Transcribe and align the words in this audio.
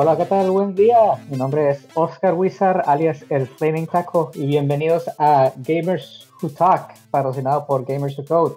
Hola, 0.00 0.16
¿qué 0.16 0.26
tal? 0.26 0.48
Buen 0.52 0.76
día. 0.76 0.96
Mi 1.28 1.36
nombre 1.36 1.70
es 1.70 1.84
Oscar 1.94 2.34
Wizard, 2.34 2.82
alias 2.86 3.24
el 3.30 3.48
Flaming 3.48 3.88
Taco, 3.88 4.30
y 4.32 4.46
bienvenidos 4.46 5.10
a 5.18 5.52
Gamers 5.56 6.28
Who 6.40 6.50
Talk, 6.50 6.92
patrocinado 7.10 7.66
por 7.66 7.84
Gamers 7.84 8.16
Who 8.16 8.24
Code. 8.24 8.56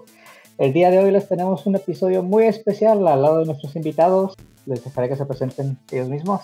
El 0.59 0.71
día 0.71 0.91
de 0.91 1.00
hoy 1.00 1.09
les 1.09 1.27
tenemos 1.27 1.66
un 1.66 1.75
episodio 1.75 2.21
muy 2.21 2.43
especial 2.43 3.07
al 3.07 3.23
lado 3.23 3.39
de 3.39 3.45
nuestros 3.45 3.75
invitados. 3.75 4.36
Les 4.68 4.84
dejaré 4.84 5.09
que 5.09 5.16
se 5.16 5.25
presenten 5.25 5.79
ellos 5.89 6.09
mismos. 6.09 6.41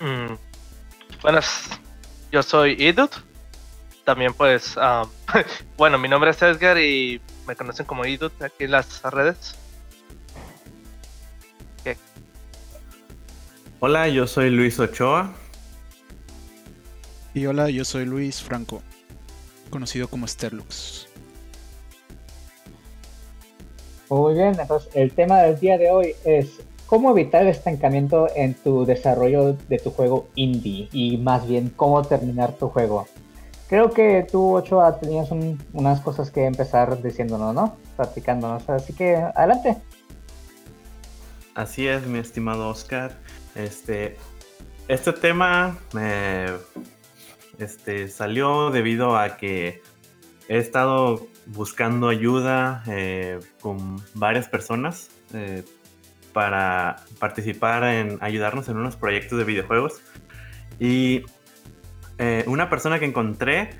Mm, 0.00 0.34
buenas, 1.22 1.70
yo 2.32 2.42
soy 2.42 2.72
Idut. 2.72 3.12
También 4.06 4.32
pues, 4.34 4.76
um, 4.76 5.10
bueno, 5.76 5.98
mi 5.98 6.08
nombre 6.08 6.30
es 6.30 6.40
Edgar 6.40 6.78
y 6.78 7.20
me 7.44 7.56
conocen 7.56 7.86
como 7.86 8.06
Idut 8.06 8.40
aquí 8.40 8.62
en 8.64 8.70
las 8.70 9.02
redes. 9.02 9.56
Hola, 13.80 14.08
yo 14.08 14.26
soy 14.26 14.50
Luis 14.50 14.78
Ochoa. 14.78 15.34
Y 17.34 17.46
hola, 17.46 17.68
yo 17.68 17.84
soy 17.84 18.06
Luis 18.06 18.40
Franco, 18.40 18.80
conocido 19.70 20.08
como 20.08 20.26
Sterlux. 20.26 21.08
Muy 24.08 24.34
bien, 24.34 24.58
entonces 24.58 24.88
el 24.94 25.12
tema 25.12 25.40
del 25.40 25.58
día 25.58 25.78
de 25.78 25.90
hoy 25.90 26.14
es 26.24 26.60
cómo 26.86 27.10
evitar 27.10 27.42
el 27.42 27.48
estancamiento 27.48 28.28
en 28.36 28.54
tu 28.54 28.86
desarrollo 28.86 29.56
de 29.68 29.78
tu 29.78 29.90
juego 29.90 30.28
indie 30.36 30.88
y 30.92 31.16
más 31.18 31.46
bien 31.46 31.70
cómo 31.74 32.02
terminar 32.04 32.52
tu 32.52 32.68
juego. 32.68 33.08
Creo 33.68 33.90
que 33.90 34.26
tú, 34.30 34.56
Ochoa, 34.56 34.98
tenías 34.98 35.30
unas 35.72 36.00
cosas 36.00 36.30
que 36.30 36.44
empezar 36.44 37.02
diciéndonos, 37.02 37.54
¿no? 37.54 37.76
Practicándonos. 37.96 38.68
Así 38.68 38.92
que 38.92 39.16
adelante. 39.16 39.76
Así 41.54 41.88
es, 41.88 42.06
mi 42.06 42.18
estimado 42.18 42.68
Oscar. 42.68 43.16
Este, 43.54 44.16
este 44.88 45.12
tema 45.12 45.78
me 45.92 46.46
este, 47.58 48.08
salió 48.08 48.70
debido 48.70 49.16
a 49.16 49.36
que 49.36 49.82
he 50.48 50.58
estado 50.58 51.26
buscando 51.46 52.08
ayuda 52.08 52.84
eh, 52.86 53.40
con 53.60 54.00
varias 54.14 54.48
personas 54.48 55.10
eh, 55.32 55.64
para 56.32 56.96
participar 57.18 57.82
en 57.84 58.18
ayudarnos 58.20 58.68
en 58.68 58.76
unos 58.76 58.96
proyectos 58.96 59.38
de 59.38 59.44
videojuegos. 59.44 60.02
Y 60.78 61.24
eh, 62.18 62.44
una 62.46 62.70
persona 62.70 62.98
que 62.98 63.04
encontré 63.04 63.70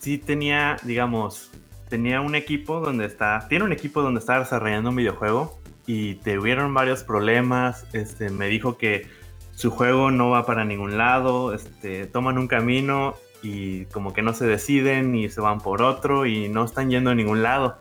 sí 0.00 0.18
tenía, 0.18 0.76
digamos, 0.82 1.50
tenía 1.88 2.20
un 2.20 2.34
equipo 2.34 2.80
donde 2.80 3.06
está, 3.06 3.46
tiene 3.48 3.64
un 3.64 3.72
equipo 3.72 4.02
donde 4.02 4.20
está 4.20 4.38
desarrollando 4.38 4.90
un 4.90 4.96
videojuego 4.96 5.58
y 5.86 6.16
tuvieron 6.16 6.74
varios 6.74 7.04
problemas. 7.04 7.86
Este, 7.92 8.30
me 8.30 8.48
dijo 8.48 8.76
que 8.76 9.06
su 9.54 9.70
juego 9.70 10.10
no 10.10 10.30
va 10.30 10.46
para 10.46 10.64
ningún 10.64 10.98
lado, 10.98 11.54
este, 11.54 12.06
toman 12.06 12.38
un 12.38 12.48
camino 12.48 13.14
y 13.42 13.84
como 13.86 14.12
que 14.12 14.22
no 14.22 14.32
se 14.32 14.46
deciden 14.46 15.14
y 15.14 15.28
se 15.28 15.40
van 15.40 15.60
por 15.60 15.82
otro 15.82 16.26
y 16.26 16.48
no 16.48 16.64
están 16.64 16.90
yendo 16.90 17.10
a 17.10 17.14
ningún 17.14 17.42
lado. 17.42 17.78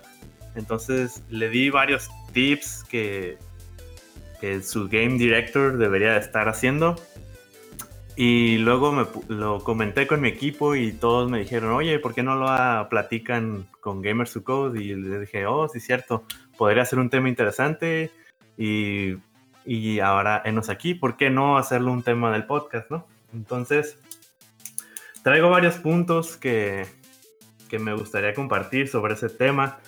Entonces 0.56 1.24
le 1.30 1.50
di 1.50 1.70
varios 1.70 2.10
tips 2.32 2.84
que, 2.84 3.38
que 4.40 4.62
su 4.62 4.88
game 4.88 5.18
director 5.18 5.78
debería 5.78 6.18
estar 6.18 6.48
haciendo. 6.48 6.96
Y 8.16 8.58
luego 8.60 8.92
me, 8.92 9.06
lo 9.28 9.64
comenté 9.64 10.06
con 10.06 10.22
mi 10.22 10.30
equipo 10.30 10.76
y 10.76 10.92
todos 10.92 11.32
me 11.32 11.40
dijeron, 11.40 11.72
oye, 11.72 11.98
¿por 12.00 12.14
qué 12.14 12.22
no 12.22 12.36
lo 12.36 12.90
platican 12.90 13.68
con 13.80 14.02
Gamers 14.02 14.36
Who 14.36 14.44
Code? 14.44 14.84
Y 14.84 14.96
le 14.96 15.20
dije, 15.22 15.46
oh, 15.48 15.68
sí, 15.68 15.80
cierto 15.80 16.26
podría 16.58 16.86
ser 16.86 17.00
un 17.00 17.10
tema 17.10 17.30
interesante 17.30 18.12
y, 18.58 19.16
y 19.66 20.00
ahora 20.00 20.42
enos 20.46 20.70
aquí, 20.70 20.94
¿por 20.94 21.18
qué 21.18 21.30
no 21.30 21.58
hacerlo 21.58 21.92
un 21.92 22.04
tema 22.04 22.32
del 22.32 22.46
podcast, 22.46 22.90
no? 22.92 23.08
Entonces, 23.34 23.98
traigo 25.24 25.50
varios 25.50 25.76
puntos 25.76 26.38
que, 26.38 26.86
que 27.70 27.80
me 27.80 27.94
gustaría 27.94 28.34
compartir 28.36 28.88
sobre 28.88 29.16
ese 29.16 29.30
tema. 29.30 29.80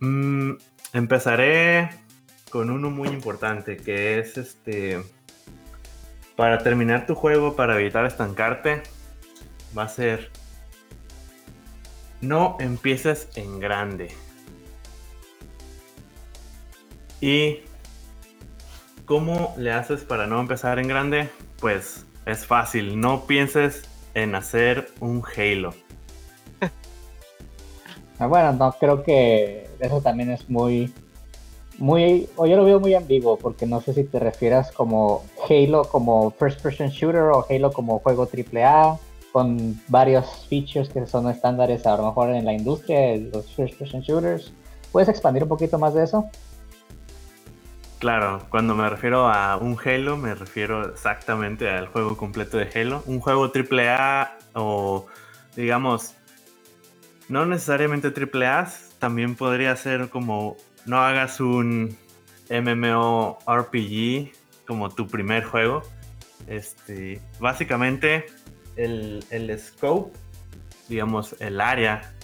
Mm, 0.00 0.54
empezaré 0.92 1.90
con 2.50 2.70
uno 2.70 2.90
muy 2.90 3.08
importante, 3.08 3.76
que 3.76 4.18
es 4.18 4.36
este... 4.36 5.02
Para 6.38 6.58
terminar 6.58 7.04
tu 7.04 7.16
juego, 7.16 7.56
para 7.56 7.74
evitar 7.74 8.06
estancarte, 8.06 8.84
va 9.76 9.82
a 9.82 9.88
ser... 9.88 10.30
No 12.20 12.56
empieces 12.60 13.28
en 13.34 13.58
grande 13.58 14.12
¿Y 17.20 17.58
cómo 19.04 19.52
le 19.56 19.72
haces 19.72 20.04
para 20.04 20.28
no 20.28 20.38
empezar 20.40 20.78
en 20.78 20.86
grande? 20.86 21.28
Pues 21.58 22.06
es 22.24 22.46
fácil, 22.46 23.00
no 23.00 23.26
pienses 23.26 23.82
en 24.14 24.36
hacer 24.36 24.90
un 25.00 25.22
Halo. 25.36 25.74
Ah, 28.20 28.26
bueno, 28.26 28.52
no 28.52 28.72
creo 28.72 29.04
que 29.04 29.68
eso 29.78 30.00
también 30.00 30.32
es 30.32 30.50
muy, 30.50 30.92
muy, 31.78 32.28
o 32.34 32.46
yo 32.46 32.56
lo 32.56 32.64
veo 32.64 32.80
muy 32.80 32.94
ambiguo, 32.94 33.38
porque 33.38 33.64
no 33.64 33.80
sé 33.80 33.94
si 33.94 34.02
te 34.02 34.18
refieras 34.18 34.72
como 34.72 35.24
Halo 35.48 35.84
como 35.84 36.30
first 36.30 36.60
person 36.60 36.88
shooter 36.88 37.22
o 37.22 37.46
Halo 37.48 37.72
como 37.72 37.98
juego 38.00 38.28
AAA 38.28 38.98
con 39.32 39.80
varios 39.88 40.46
features 40.48 40.88
que 40.88 41.06
son 41.06 41.28
estándares 41.28 41.86
a 41.86 41.96
lo 41.96 42.06
mejor 42.06 42.30
en 42.30 42.44
la 42.44 42.52
industria 42.52 43.16
los 43.32 43.54
first 43.54 43.74
person 43.78 44.00
shooters. 44.00 44.52
¿Puedes 44.92 45.08
expandir 45.08 45.42
un 45.42 45.48
poquito 45.48 45.78
más 45.78 45.94
de 45.94 46.04
eso? 46.04 46.28
Claro, 47.98 48.46
cuando 48.48 48.74
me 48.74 48.88
refiero 48.88 49.26
a 49.28 49.56
un 49.56 49.76
Halo, 49.84 50.16
me 50.16 50.34
refiero 50.34 50.88
exactamente 50.88 51.68
al 51.68 51.88
juego 51.88 52.16
completo 52.16 52.56
de 52.56 52.68
Halo. 52.74 53.02
Un 53.06 53.18
juego 53.18 53.50
AAA 53.52 54.38
o, 54.54 55.06
digamos, 55.56 56.14
no 57.28 57.44
necesariamente 57.44 58.08
AAA, 58.08 58.68
también 58.98 59.34
podría 59.34 59.74
ser 59.76 60.10
como 60.10 60.56
no 60.86 60.98
hagas 61.00 61.40
un 61.40 61.96
MMORPG 62.50 64.32
como 64.68 64.90
tu 64.90 65.08
primer 65.08 65.42
juego. 65.42 65.82
Este, 66.46 67.20
básicamente, 67.40 68.26
el, 68.76 69.24
el 69.30 69.58
scope, 69.58 70.16
digamos, 70.88 71.34
el 71.40 71.60
área, 71.60 72.14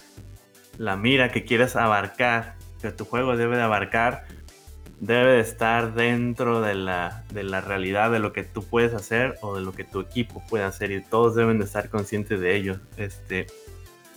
la 0.77 0.95
mira 0.95 1.31
que 1.31 1.43
quieres 1.43 1.75
abarcar, 1.75 2.55
que 2.81 2.91
tu 2.91 3.03
juego 3.03 3.35
debe 3.35 3.57
de 3.57 3.63
abarcar 3.63 4.25
debe 4.99 5.33
de 5.33 5.39
estar 5.41 5.93
dentro 5.93 6.61
de 6.61 6.73
la, 6.73 7.25
de 7.33 7.43
la 7.43 7.61
realidad 7.61 8.11
de 8.11 8.19
lo 8.19 8.33
que 8.33 8.43
tú 8.43 8.63
puedes 8.63 8.93
hacer 8.93 9.37
o 9.41 9.55
de 9.55 9.61
lo 9.61 9.73
que 9.73 9.83
tu 9.83 9.99
equipo 9.99 10.41
puede 10.49 10.63
hacer 10.63 10.91
y 10.91 11.03
todos 11.03 11.35
deben 11.35 11.59
de 11.59 11.65
estar 11.65 11.89
conscientes 11.89 12.39
de 12.39 12.55
ello. 12.55 12.79
Este, 12.97 13.47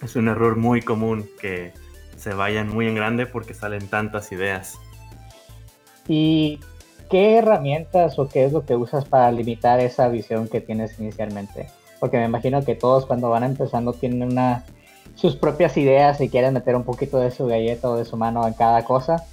es 0.03 0.17
un 0.17 0.28
error 0.28 0.56
muy 0.56 0.83
común 0.83 1.28
que 1.41 1.72
se 2.17 2.33
vayan 2.33 2.69
muy 2.69 2.87
en 2.87 2.94
grande 2.94 3.27
porque 3.27 3.55
salen 3.55 3.88
tantas 3.88 4.31
ideas. 4.33 4.78
¿Y 6.06 6.61
qué 7.09 7.39
herramientas 7.39 8.19
o 8.19 8.29
qué 8.29 8.45
es 8.45 8.53
lo 8.53 8.65
que 8.65 8.77
usas 8.77 9.05
para 9.05 9.31
limitar 9.33 9.81
esa 9.81 10.09
visión 10.09 10.49
que 10.49 10.61
tienes 10.61 10.99
inicialmente? 10.99 11.69
Porque 12.01 12.19
me 12.19 12.25
imagino 12.25 12.65
que 12.65 12.75
todos 12.75 13.07
cuando 13.07 13.31
van 13.31 13.45
empezando 13.45 13.93
tienen 13.93 14.23
una, 14.23 14.65
sus 15.15 15.37
propias 15.37 15.77
ideas 15.77 16.21
y 16.21 16.29
quieren 16.29 16.55
meter 16.55 16.77
un 16.77 16.85
poquito 16.85 17.19
de 17.19 17.31
su 17.31 17.47
galleta 17.47 17.89
o 17.91 17.97
de 17.97 18.05
su 18.05 18.17
mano 18.17 18.47
en 18.47 18.55
cada 18.55 18.85
cosa 18.85 19.25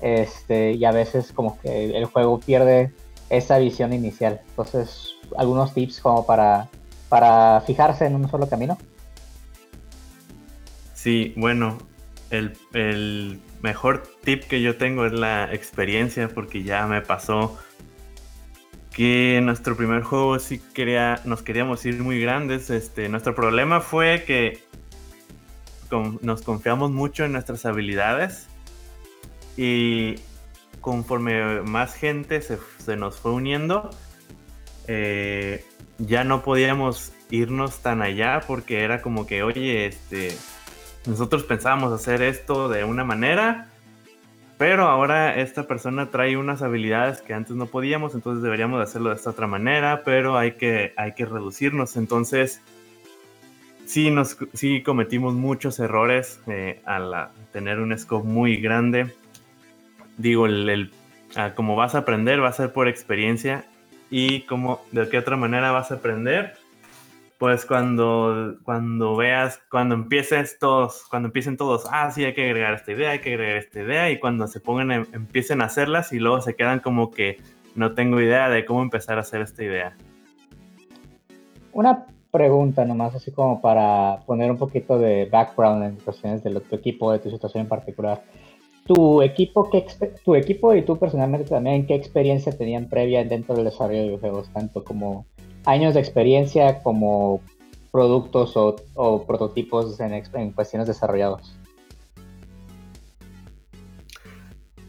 este, 0.00 0.72
y 0.72 0.84
a 0.84 0.92
veces 0.92 1.32
como 1.32 1.58
que 1.60 1.96
el 1.96 2.04
juego 2.06 2.38
pierde 2.40 2.92
esa 3.30 3.58
visión 3.58 3.92
inicial. 3.92 4.40
Entonces, 4.50 5.14
algunos 5.36 5.72
tips 5.72 6.00
como 6.00 6.26
para, 6.26 6.68
para 7.08 7.62
fijarse 7.62 8.06
en 8.06 8.16
un 8.16 8.28
solo 8.28 8.48
camino. 8.48 8.76
Sí, 10.94 11.32
bueno, 11.36 11.78
el, 12.30 12.52
el 12.74 13.40
mejor 13.62 14.02
tip 14.24 14.44
que 14.44 14.60
yo 14.60 14.76
tengo 14.76 15.06
es 15.06 15.12
la 15.12 15.52
experiencia 15.52 16.28
porque 16.28 16.62
ya 16.62 16.86
me 16.86 17.00
pasó 17.00 17.58
que 18.92 19.40
nuestro 19.42 19.76
primer 19.76 20.02
juego 20.02 20.38
sí 20.38 20.60
quería, 20.74 21.20
nos 21.24 21.42
queríamos 21.42 21.84
ir 21.86 22.02
muy 22.02 22.20
grandes. 22.20 22.70
Este, 22.70 23.08
nuestro 23.08 23.34
problema 23.34 23.80
fue 23.80 24.24
que 24.26 24.62
nos 26.20 26.42
confiamos 26.42 26.90
mucho 26.90 27.24
en 27.24 27.32
nuestras 27.32 27.66
habilidades 27.66 28.48
y 29.56 30.16
conforme 30.80 31.60
más 31.62 31.94
gente 31.94 32.40
se, 32.40 32.96
nos 32.96 33.16
fue 33.20 33.32
uniendo, 33.32 33.90
eh, 34.88 35.64
ya 35.98 36.24
no 36.24 36.42
podíamos 36.42 37.12
irnos 37.30 37.80
tan 37.80 38.02
allá 38.02 38.40
porque 38.46 38.82
era 38.82 39.02
como 39.02 39.26
que, 39.26 39.42
oye, 39.42 39.86
este, 39.86 40.36
nosotros 41.06 41.42
pensábamos 41.44 41.92
hacer 41.92 42.22
esto 42.22 42.68
de 42.68 42.84
una 42.84 43.04
manera, 43.04 43.68
pero 44.58 44.86
ahora 44.86 45.40
esta 45.40 45.66
persona 45.66 46.10
trae 46.10 46.36
unas 46.36 46.62
habilidades 46.62 47.20
que 47.20 47.34
antes 47.34 47.56
no 47.56 47.66
podíamos, 47.66 48.14
entonces 48.14 48.42
deberíamos 48.42 48.80
hacerlo 48.80 49.10
de 49.10 49.16
esta 49.16 49.30
otra 49.30 49.46
manera, 49.46 50.02
pero 50.04 50.38
hay 50.38 50.52
que, 50.52 50.92
hay 50.96 51.14
que 51.14 51.26
reducirnos. 51.26 51.96
Entonces, 51.96 52.60
sí, 53.86 54.10
nos, 54.10 54.36
sí 54.52 54.82
cometimos 54.82 55.34
muchos 55.34 55.80
errores 55.80 56.40
eh, 56.46 56.80
al 56.84 57.30
tener 57.52 57.80
un 57.80 57.96
scope 57.98 58.28
muy 58.28 58.58
grande. 58.58 59.12
Digo, 60.16 60.46
el, 60.46 60.92
como 61.56 61.74
vas 61.74 61.96
a 61.96 61.98
aprender 61.98 62.40
va 62.40 62.48
a 62.48 62.52
ser 62.52 62.72
por 62.72 62.86
experiencia 62.86 63.64
y 64.10 64.42
como 64.42 64.80
de 64.92 65.08
qué 65.08 65.18
otra 65.18 65.36
manera 65.36 65.72
vas 65.72 65.90
a 65.90 65.96
aprender 65.96 66.61
pues 67.42 67.66
cuando, 67.66 68.54
cuando 68.62 69.16
veas, 69.16 69.60
cuando 69.68 69.96
empieces 69.96 70.60
todos, 70.60 71.02
cuando 71.10 71.26
empiecen 71.26 71.56
todos, 71.56 71.86
ah, 71.90 72.08
sí, 72.12 72.24
hay 72.24 72.34
que 72.34 72.44
agregar 72.44 72.72
esta 72.74 72.92
idea, 72.92 73.10
hay 73.10 73.18
que 73.18 73.30
agregar 73.30 73.56
esta 73.56 73.80
idea, 73.80 74.10
y 74.12 74.20
cuando 74.20 74.46
se 74.46 74.60
pongan, 74.60 74.92
em, 74.92 75.06
empiecen 75.12 75.60
a 75.60 75.64
hacerlas 75.64 76.12
y 76.12 76.20
luego 76.20 76.40
se 76.40 76.54
quedan 76.54 76.78
como 76.78 77.10
que 77.10 77.38
no 77.74 77.94
tengo 77.94 78.20
idea 78.20 78.48
de 78.48 78.64
cómo 78.64 78.80
empezar 78.80 79.18
a 79.18 79.22
hacer 79.22 79.40
esta 79.40 79.64
idea. 79.64 79.96
Una 81.72 82.06
pregunta 82.30 82.84
nomás, 82.84 83.16
así 83.16 83.32
como 83.32 83.60
para 83.60 84.20
poner 84.24 84.48
un 84.48 84.58
poquito 84.58 85.00
de 85.00 85.24
background 85.24 85.82
en 85.82 85.96
cuestiones 85.96 86.44
de 86.44 86.60
tu 86.60 86.76
equipo, 86.76 87.10
de 87.10 87.18
tu 87.18 87.28
situación 87.28 87.62
en 87.62 87.68
particular. 87.68 88.22
¿Tu 88.86 89.20
equipo, 89.20 89.68
qué, 89.68 89.84
tu 90.24 90.36
equipo 90.36 90.76
y 90.76 90.82
tú 90.82 90.96
personalmente 90.96 91.48
también, 91.48 91.88
qué 91.88 91.96
experiencia 91.96 92.56
tenían 92.56 92.88
previa 92.88 93.24
dentro 93.24 93.56
del 93.56 93.64
desarrollo 93.64 93.98
de 93.98 94.04
videojuegos, 94.04 94.48
tanto 94.52 94.84
como 94.84 95.26
años 95.64 95.94
de 95.94 96.00
experiencia 96.00 96.82
como 96.82 97.40
productos 97.90 98.54
o, 98.56 99.24
prototipos 99.26 100.00
en, 100.00 100.52
cuestiones 100.52 100.88
desarrollados. 100.88 101.54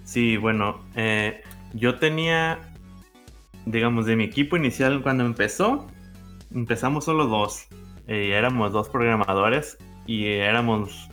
Sí, 0.06 0.38
bueno, 0.38 0.80
eh, 0.96 1.42
yo 1.74 2.00
tenía, 2.00 2.60
digamos, 3.66 4.06
de 4.06 4.16
mi 4.16 4.24
equipo 4.24 4.56
inicial 4.56 5.02
cuando 5.04 5.26
empezó, 5.26 5.88
empezamos 6.54 7.06
solo 7.06 7.28
dos. 7.28 7.68
Eh, 8.08 8.32
éramos 8.34 8.72
dos 8.72 8.90
programadores 8.90 9.78
y 10.06 10.28
éramos, 10.28 11.10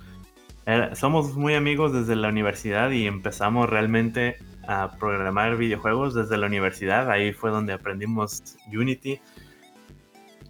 somos 0.95 1.35
muy 1.37 1.55
amigos 1.55 1.93
desde 1.93 2.15
la 2.15 2.29
universidad 2.29 2.91
y 2.91 3.07
empezamos 3.07 3.69
realmente 3.69 4.37
a 4.69 4.93
programar 4.99 5.57
videojuegos 5.57 6.15
desde 6.15 6.37
la 6.37 6.47
universidad. 6.47 7.11
Ahí 7.11 7.33
fue 7.33 7.51
donde 7.51 7.73
aprendimos 7.73 8.43
Unity 8.73 9.21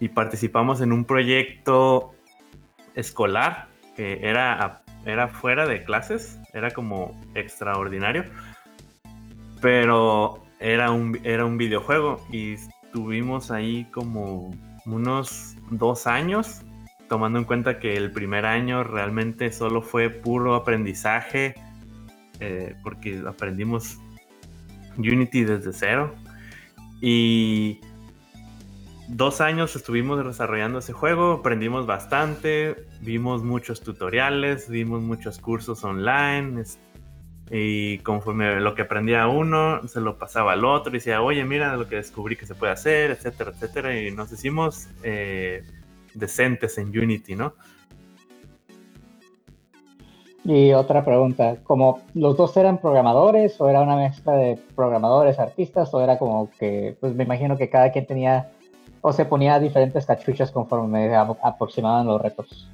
y 0.01 0.09
participamos 0.09 0.81
en 0.81 0.91
un 0.91 1.05
proyecto 1.05 2.11
escolar 2.95 3.67
que 3.95 4.27
era, 4.27 4.81
era 5.05 5.27
fuera 5.27 5.67
de 5.67 5.83
clases, 5.83 6.39
era 6.53 6.71
como 6.71 7.15
extraordinario, 7.35 8.25
pero 9.61 10.43
era 10.59 10.89
un, 10.89 11.19
era 11.23 11.45
un 11.45 11.57
videojuego 11.57 12.19
y 12.31 12.53
estuvimos 12.53 13.51
ahí 13.51 13.85
como 13.91 14.51
unos 14.87 15.55
dos 15.69 16.07
años, 16.07 16.63
tomando 17.07 17.37
en 17.37 17.45
cuenta 17.45 17.77
que 17.77 17.95
el 17.95 18.11
primer 18.11 18.47
año 18.47 18.83
realmente 18.83 19.51
solo 19.51 19.83
fue 19.83 20.09
puro 20.09 20.55
aprendizaje, 20.55 21.53
eh, 22.39 22.75
porque 22.83 23.21
aprendimos 23.27 23.99
Unity 24.97 25.43
desde 25.43 25.71
cero. 25.73 26.15
Y 27.01 27.81
dos 29.11 29.41
años 29.41 29.75
estuvimos 29.75 30.25
desarrollando 30.25 30.79
ese 30.79 30.93
juego, 30.93 31.33
aprendimos 31.33 31.85
bastante, 31.85 32.75
vimos 33.01 33.43
muchos 33.43 33.81
tutoriales, 33.81 34.69
vimos 34.69 35.01
muchos 35.01 35.37
cursos 35.39 35.83
online 35.83 36.63
y 37.51 37.97
conforme 37.99 38.61
lo 38.61 38.73
que 38.73 38.83
aprendía 38.83 39.27
uno 39.27 39.85
se 39.87 39.99
lo 39.99 40.17
pasaba 40.17 40.53
al 40.53 40.63
otro 40.63 40.91
y 40.91 40.99
decía, 40.99 41.21
oye, 41.21 41.43
mira 41.43 41.75
lo 41.75 41.89
que 41.89 41.97
descubrí 41.97 42.37
que 42.37 42.45
se 42.45 42.55
puede 42.55 42.71
hacer, 42.71 43.11
etcétera, 43.11 43.51
etcétera, 43.51 43.99
y 43.99 44.11
nos 44.11 44.31
hicimos 44.31 44.87
eh, 45.03 45.63
decentes 46.13 46.77
en 46.77 46.87
Unity, 46.87 47.35
¿no? 47.35 47.53
Y 50.45 50.71
otra 50.71 51.05
pregunta, 51.05 51.57
¿como 51.63 52.01
los 52.15 52.35
dos 52.35 52.55
eran 52.57 52.79
programadores 52.79 53.59
o 53.59 53.69
era 53.69 53.81
una 53.81 53.97
mezcla 53.97 54.33
de 54.33 54.57
programadores, 54.73 55.37
artistas 55.37 55.93
o 55.93 56.01
era 56.01 56.17
como 56.17 56.49
que, 56.57 56.95
pues 56.99 57.13
me 57.13 57.25
imagino 57.25 57.57
que 57.57 57.69
cada 57.69 57.91
quien 57.91 58.07
tenía 58.07 58.49
o 59.01 59.13
se 59.13 59.25
ponía 59.25 59.59
diferentes 59.59 60.05
cachuchas 60.05 60.51
conforme 60.51 61.15
aproximaban 61.15 62.07
los 62.07 62.21
retos? 62.21 62.69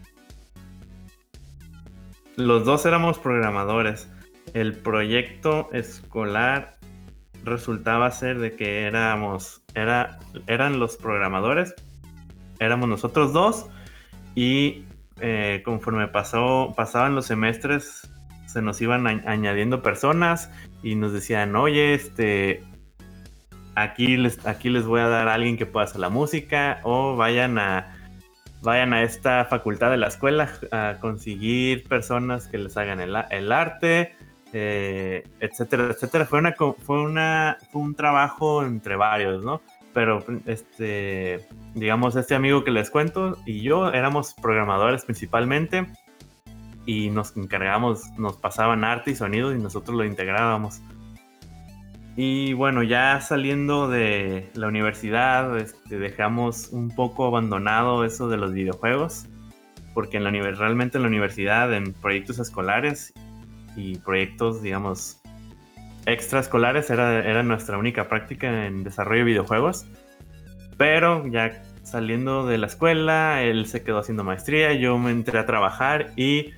Los 2.35 2.65
dos 2.65 2.85
éramos 2.85 3.17
programadores. 3.17 4.09
El 4.53 4.75
proyecto 4.77 5.69
escolar 5.73 6.77
resultaba 7.43 8.11
ser 8.11 8.39
de 8.39 8.55
que 8.55 8.83
éramos, 8.83 9.61
era, 9.73 10.19
eran 10.47 10.79
los 10.79 10.97
programadores, 10.97 11.73
éramos 12.59 12.89
nosotros 12.89 13.33
dos 13.33 13.67
y 14.35 14.85
eh, 15.19 15.61
conforme 15.65 16.07
pasó, 16.07 16.73
pasaban 16.75 17.15
los 17.15 17.25
semestres 17.25 18.07
se 18.47 18.61
nos 18.61 18.81
iban 18.81 19.05
añadiendo 19.27 19.81
personas 19.81 20.49
y 20.81 20.95
nos 20.95 21.13
decían, 21.13 21.55
oye, 21.55 21.93
este, 21.93 22.63
aquí 23.77 24.17
les, 24.17 24.45
aquí 24.47 24.69
les 24.69 24.85
voy 24.85 25.01
a 25.01 25.07
dar 25.07 25.27
a 25.27 25.35
alguien 25.35 25.55
que 25.55 25.67
pueda 25.67 25.85
hacer 25.85 25.99
la 25.99 26.09
música 26.09 26.79
o 26.83 27.15
vayan 27.15 27.59
a, 27.59 27.95
vayan 28.61 28.91
a 28.93 29.03
esta 29.03 29.45
facultad 29.45 29.91
de 29.91 29.97
la 29.97 30.07
escuela 30.07 30.49
a 30.71 30.97
conseguir 30.99 31.87
personas 31.87 32.47
que 32.47 32.57
les 32.57 32.75
hagan 32.75 32.99
el, 32.99 33.51
arte, 33.51 34.15
eh, 34.51 35.23
etcétera, 35.39 35.89
etcétera. 35.91 36.25
Fue, 36.25 36.39
una, 36.39 36.53
fue, 36.53 37.01
una, 37.01 37.57
fue 37.71 37.81
un 37.83 37.93
trabajo 37.93 38.63
entre 38.63 38.95
varios, 38.95 39.43
¿no? 39.43 39.61
Pero, 39.93 40.23
este, 40.47 41.47
digamos, 41.75 42.15
este 42.15 42.33
amigo 42.33 42.63
que 42.63 42.71
les 42.71 42.89
cuento 42.89 43.37
y 43.45 43.61
yo 43.61 43.91
éramos 43.91 44.33
programadores 44.33 45.05
principalmente 45.05 45.85
y 46.87 47.11
nos 47.11 47.37
encargábamos, 47.37 48.09
nos 48.17 48.37
pasaban 48.37 48.83
arte 48.83 49.11
y 49.11 49.15
sonido 49.15 49.53
y 49.53 49.59
nosotros 49.59 49.95
lo 49.95 50.03
integrábamos. 50.03 50.81
Y 52.19 52.53
bueno, 52.53 52.81
ya 52.81 53.21
saliendo 53.21 53.87
de 53.87 54.49
la 54.55 54.67
universidad, 54.67 55.55
este, 55.59 55.99
dejamos 55.99 56.69
un 56.69 56.89
poco 56.89 57.27
abandonado 57.27 58.03
eso 58.03 58.27
de 58.27 58.37
los 58.37 58.53
videojuegos, 58.53 59.27
porque 59.93 60.17
en 60.17 60.23
la, 60.23 60.31
realmente 60.31 60.97
en 60.97 61.03
la 61.03 61.09
universidad, 61.09 61.71
en 61.75 61.93
proyectos 61.93 62.39
escolares 62.39 63.13
y 63.75 63.99
proyectos, 63.99 64.63
digamos, 64.63 65.21
extraescolares, 66.07 66.89
era, 66.89 67.19
era 67.19 67.43
nuestra 67.43 67.77
única 67.77 68.09
práctica 68.09 68.65
en 68.65 68.83
desarrollo 68.83 69.19
de 69.19 69.25
videojuegos. 69.25 69.85
Pero 70.75 71.27
ya 71.27 71.61
saliendo 71.83 72.47
de 72.47 72.57
la 72.57 72.65
escuela, 72.65 73.43
él 73.43 73.67
se 73.67 73.83
quedó 73.83 73.99
haciendo 73.99 74.23
maestría, 74.23 74.73
yo 74.73 74.97
me 74.97 75.11
entré 75.11 75.37
a 75.37 75.45
trabajar 75.45 76.13
y 76.15 76.49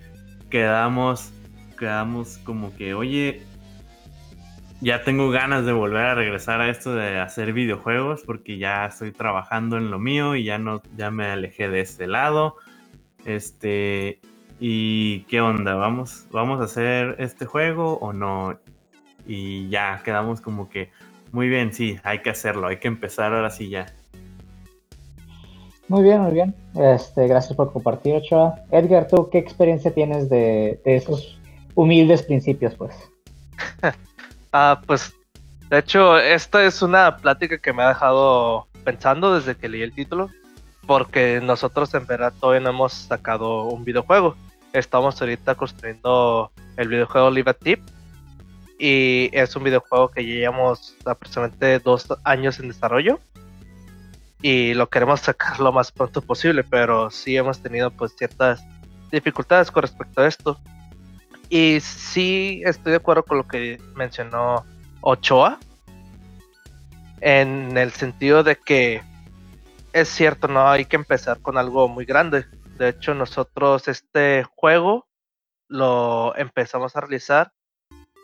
quedamos, 0.49 1.33
quedamos 1.77 2.37
como 2.45 2.73
que, 2.77 2.93
oye, 2.93 3.43
ya 4.81 5.03
tengo 5.03 5.29
ganas 5.29 5.65
de 5.65 5.73
volver 5.73 6.05
a 6.05 6.15
regresar 6.15 6.61
a 6.61 6.69
esto 6.69 6.93
de 6.95 7.19
hacer 7.19 7.51
videojuegos 7.51 8.23
porque 8.25 8.57
ya 8.57 8.85
estoy 8.85 9.11
trabajando 9.11 9.77
en 9.77 9.91
lo 9.91 9.99
mío 9.99 10.35
y 10.35 10.45
ya 10.45 10.57
no 10.57 10.81
ya 10.95 11.11
me 11.11 11.25
alejé 11.25 11.69
de 11.69 11.81
este 11.81 12.07
lado. 12.07 12.55
Este 13.25 14.19
y 14.59 15.21
qué 15.23 15.41
onda, 15.41 15.75
vamos 15.75 16.27
vamos 16.31 16.61
a 16.61 16.63
hacer 16.63 17.15
este 17.19 17.45
juego 17.45 17.97
o 17.99 18.13
no? 18.13 18.57
Y 19.27 19.69
ya 19.69 20.01
quedamos 20.03 20.39
como 20.41 20.69
que 20.69 20.89
muy 21.31 21.49
bien, 21.49 21.73
sí, 21.73 21.97
hay 22.03 22.19
que 22.19 22.29
hacerlo, 22.29 22.67
hay 22.67 22.77
que 22.77 22.87
empezar 22.87 23.33
ahora 23.33 23.49
sí 23.49 23.69
ya. 23.69 23.93
Muy 25.89 26.03
bien, 26.03 26.21
muy 26.21 26.33
bien. 26.33 26.55
Este, 26.75 27.27
gracias 27.27 27.55
por 27.55 27.73
compartir, 27.73 28.15
Ochoa. 28.15 28.55
Edgar, 28.71 29.07
¿tú 29.07 29.29
qué 29.31 29.39
experiencia 29.39 29.91
tienes 29.91 30.29
de, 30.29 30.79
de 30.85 30.95
esos 30.95 31.39
humildes 31.75 32.23
principios, 32.23 32.75
pues? 32.75 32.95
Ah, 34.51 34.81
pues 34.85 35.13
de 35.69 35.77
hecho, 35.77 36.17
esta 36.17 36.65
es 36.65 36.81
una 36.81 37.17
plática 37.17 37.59
que 37.59 37.73
me 37.73 37.83
ha 37.83 37.89
dejado 37.89 38.67
pensando 38.83 39.35
desde 39.35 39.55
que 39.55 39.69
leí 39.69 39.83
el 39.83 39.93
título, 39.93 40.29
porque 40.87 41.39
nosotros 41.41 41.93
en 41.93 42.07
verdad 42.07 42.33
todavía 42.39 42.61
no 42.61 42.69
hemos 42.69 42.93
sacado 42.93 43.65
un 43.65 43.85
videojuego. 43.85 44.35
Estamos 44.73 45.21
ahorita 45.21 45.55
construyendo 45.55 46.51
el 46.77 46.87
videojuego 46.87 47.29
Live 47.29 47.53
Tip 47.55 47.79
y 48.79 49.29
es 49.33 49.55
un 49.55 49.63
videojuego 49.63 50.09
que 50.09 50.25
llevamos 50.25 50.95
aproximadamente 51.05 51.79
dos 51.79 52.07
años 52.23 52.59
en 52.59 52.69
desarrollo 52.69 53.19
y 54.41 54.73
lo 54.73 54.89
queremos 54.89 55.19
sacar 55.19 55.59
lo 55.59 55.71
más 55.71 55.91
pronto 55.91 56.21
posible, 56.21 56.63
pero 56.63 57.11
sí 57.11 57.35
hemos 57.35 57.61
tenido 57.61 57.91
pues 57.91 58.15
ciertas 58.17 58.63
dificultades 59.11 59.69
con 59.69 59.83
respecto 59.83 60.21
a 60.21 60.27
esto. 60.27 60.59
Y 61.49 61.79
sí 61.81 62.61
estoy 62.65 62.91
de 62.91 62.97
acuerdo 62.97 63.23
con 63.23 63.37
lo 63.37 63.47
que 63.47 63.81
mencionó 63.95 64.65
Ochoa, 65.01 65.59
en 67.21 67.77
el 67.77 67.91
sentido 67.91 68.43
de 68.43 68.55
que 68.55 69.01
es 69.93 70.09
cierto, 70.09 70.47
no 70.47 70.69
hay 70.69 70.85
que 70.85 70.95
empezar 70.95 71.41
con 71.41 71.57
algo 71.57 71.87
muy 71.87 72.05
grande. 72.05 72.45
De 72.77 72.89
hecho, 72.89 73.13
nosotros 73.13 73.87
este 73.87 74.43
juego 74.55 75.07
lo 75.67 76.35
empezamos 76.35 76.95
a 76.95 77.01
realizar 77.01 77.51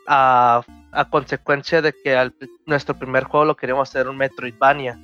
a, 0.06 0.64
consecuencia 1.10 1.82
de 1.82 1.92
que 1.92 2.32
nuestro 2.64 2.96
primer 2.96 3.24
juego 3.24 3.44
lo 3.44 3.56
queríamos 3.56 3.88
hacer 3.88 4.08
un 4.08 4.16
Metroidvania. 4.16 4.98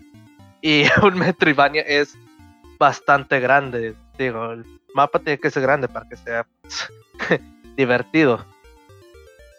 Y 0.61 0.85
un 1.03 1.19
Metroidvania 1.19 1.83
es 1.83 2.17
bastante 2.79 3.41
grande. 3.41 3.95
digo, 4.17 4.53
el 4.53 4.65
mapa 4.95 5.19
tiene 5.19 5.39
que 5.39 5.51
ser 5.51 5.63
grande 5.63 5.89
para 5.89 6.09
que 6.09 6.17
sea 6.17 6.47
pues, 6.61 6.89
divertido. 7.77 8.45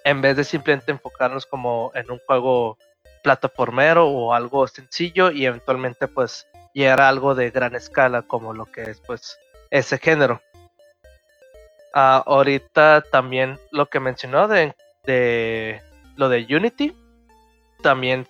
En 0.04 0.22
vez 0.22 0.36
de 0.36 0.44
simplemente 0.44 0.92
enfocarnos 0.92 1.46
como 1.46 1.92
en 1.96 2.12
un 2.12 2.20
juego 2.28 2.78
plataformero 3.24 4.08
o 4.08 4.34
algo 4.34 4.68
sencillo 4.68 5.32
y 5.32 5.46
eventualmente 5.46 6.08
pues 6.08 6.48
llegar 6.74 7.02
a 7.02 7.10
algo 7.10 7.36
de 7.36 7.52
gran 7.52 7.76
escala 7.76 8.22
como 8.24 8.54
lo 8.54 8.66
que 8.66 8.84
es 8.84 9.00
pues 9.02 9.40
ese 9.72 9.98
género. 9.98 10.42
Ah, 11.94 12.24
ahorita 12.26 13.04
también 13.12 13.60
lo 13.72 13.86
que 13.86 14.00
mencionó 14.00 14.48
de, 14.48 14.76
de 15.06 15.82
lo 16.16 16.28
de 16.28 16.46
Unity, 16.50 16.96
también 17.82 18.28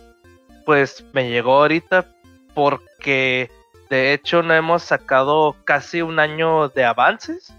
pues 0.65 1.03
me 1.13 1.29
llegó 1.29 1.61
ahorita 1.61 2.05
porque 2.53 3.49
de 3.89 4.13
hecho 4.13 4.43
no 4.43 4.53
hemos 4.53 4.83
sacado 4.83 5.55
casi 5.63 6.01
un 6.01 6.19
año 6.19 6.69
de 6.69 6.85
avances 6.85 7.53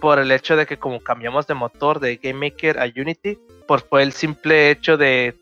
por 0.00 0.18
el 0.18 0.30
hecho 0.30 0.56
de 0.56 0.66
que 0.66 0.78
como 0.78 1.00
cambiamos 1.00 1.46
de 1.46 1.54
motor 1.54 2.00
de 2.00 2.16
Game 2.16 2.50
Maker 2.50 2.78
a 2.78 2.84
Unity, 2.84 3.38
pues 3.66 3.84
fue 3.84 4.02
el 4.02 4.12
simple 4.12 4.70
hecho 4.70 4.96
de 4.96 5.34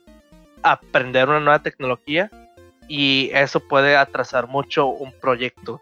aprender 0.62 1.28
una 1.28 1.40
nueva 1.40 1.62
tecnología 1.62 2.30
y 2.88 3.30
eso 3.32 3.60
puede 3.60 3.96
atrasar 3.96 4.46
mucho 4.48 4.86
un 4.86 5.12
proyecto. 5.12 5.80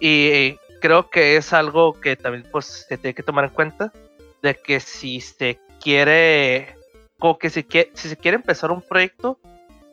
Y 0.00 0.56
creo 0.80 1.10
que 1.10 1.36
es 1.36 1.52
algo 1.52 1.98
que 2.00 2.16
también 2.16 2.46
pues 2.50 2.86
se 2.88 2.98
tiene 2.98 3.14
que 3.14 3.22
tomar 3.22 3.44
en 3.44 3.50
cuenta 3.50 3.92
de 4.42 4.54
que 4.54 4.80
si 4.80 5.20
se 5.20 5.58
quiere 5.80 6.76
como 7.18 7.38
que 7.38 7.50
si, 7.50 7.66
si 7.94 8.08
se 8.08 8.16
quiere 8.16 8.36
empezar 8.36 8.70
un 8.70 8.82
proyecto 8.82 9.38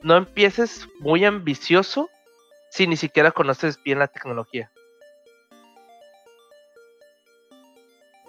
no 0.04 0.16
empieces 0.16 0.88
muy 1.00 1.26
ambicioso 1.26 2.10
si 2.70 2.86
ni 2.86 2.98
siquiera 2.98 3.32
conoces 3.32 3.82
bien 3.82 4.00
la 4.00 4.08
tecnología. 4.08 4.70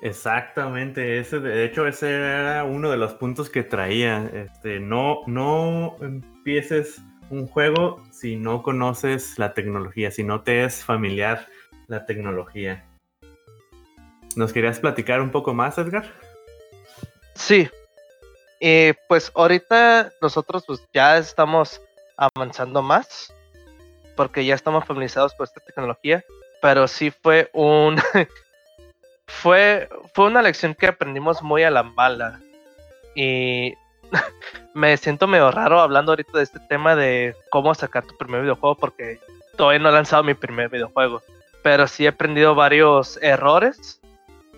Exactamente, 0.03 1.19
ese 1.19 1.41
de 1.41 1.65
hecho 1.65 1.87
ese 1.87 2.11
era 2.11 2.65
uno 2.65 2.91
de 2.91 2.97
los 2.97 3.15
puntos 3.15 3.49
que 3.49 3.63
traía. 3.63 4.31
Este, 4.33 4.79
no, 4.79 5.21
no 5.27 5.97
empieces 6.01 7.01
un 7.31 7.47
juego 7.47 8.03
si 8.13 8.37
no 8.37 8.63
conoces 8.63 9.39
la 9.39 9.55
tecnología, 9.55 10.11
si 10.11 10.23
no 10.23 10.43
te 10.43 10.65
es 10.65 10.85
familiar 10.85 11.49
la 11.87 12.07
tecnología. 12.07 12.85
¿Nos 14.37 14.53
querías 14.53 14.79
platicar 14.81 15.23
un 15.23 15.31
poco 15.31 15.55
más, 15.55 15.79
Edgar? 15.79 16.05
Sí. 17.35 17.69
Eh, 18.61 18.95
pues 19.09 19.33
ahorita 19.35 20.13
nosotros 20.21 20.65
pues, 20.67 20.87
ya 20.93 21.19
estamos 21.19 21.81
avanzando 22.17 22.83
más 22.83 23.33
porque 24.17 24.45
ya 24.45 24.55
estamos 24.55 24.85
familiarizados 24.85 25.35
con 25.35 25.45
esta 25.45 25.61
tecnología, 25.61 26.25
pero 26.63 26.89
sí 26.89 27.11
fue 27.11 27.51
un 27.53 27.97
fue 29.27 29.89
fue 30.15 30.27
una 30.27 30.43
lección 30.43 30.75
que 30.75 30.87
aprendimos 30.87 31.43
muy 31.43 31.63
a 31.63 31.71
la 31.71 31.83
mala 31.83 32.41
y 33.15 33.75
me 34.75 34.97
siento 34.97 35.27
medio 35.27 35.51
raro 35.51 35.81
hablando 35.81 36.13
ahorita 36.13 36.39
de 36.39 36.45
este 36.45 36.61
tema 36.61 36.95
de 36.95 37.35
cómo 37.51 37.75
sacar 37.75 38.05
tu 38.05 38.17
primer 38.17 38.43
videojuego 38.43 38.77
porque 38.77 39.21
todavía 39.57 39.81
no 39.81 39.89
he 39.89 39.93
lanzado 39.93 40.23
mi 40.23 40.35
primer 40.35 40.69
videojuego. 40.69 41.23
Pero 41.63 41.89
sí 41.89 42.05
he 42.05 42.09
aprendido 42.09 42.55
varios 42.55 43.19
errores, 43.23 44.01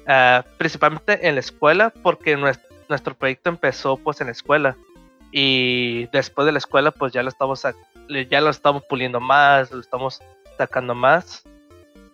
uh, 0.07 0.43
principalmente 0.59 1.27
en 1.27 1.37
la 1.37 1.41
escuela, 1.41 1.91
porque 2.03 2.37
nuestro, 2.37 2.69
nuestro, 2.89 3.15
proyecto 3.15 3.49
empezó 3.49 3.97
pues 3.97 4.21
en 4.21 4.27
la 4.27 4.33
escuela. 4.33 4.77
Y 5.31 6.07
después 6.07 6.47
de 6.47 6.53
la 6.53 6.59
escuela 6.59 6.91
pues 6.91 7.13
ya 7.13 7.23
lo 7.23 7.29
estamos, 7.29 7.63
ya 8.29 8.41
lo 8.41 8.51
estamos 8.51 8.83
puliendo 8.89 9.21
más, 9.21 9.71
lo 9.71 9.81
estamos 9.81 10.21
sacando 10.59 10.95
más. 10.95 11.45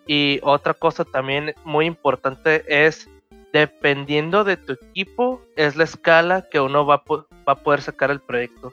Y 0.06 0.40
otra 0.42 0.74
cosa 0.74 1.04
también 1.04 1.54
muy 1.64 1.86
importante 1.86 2.64
es 2.68 3.08
dependiendo 3.54 4.42
de 4.42 4.56
tu 4.56 4.72
equipo, 4.72 5.40
es 5.54 5.76
la 5.76 5.84
escala 5.84 6.48
que 6.50 6.58
uno 6.58 6.84
va 6.84 7.04
a, 7.46 7.54
poder 7.54 7.82
sacar 7.82 8.10
el 8.10 8.20
proyecto. 8.20 8.72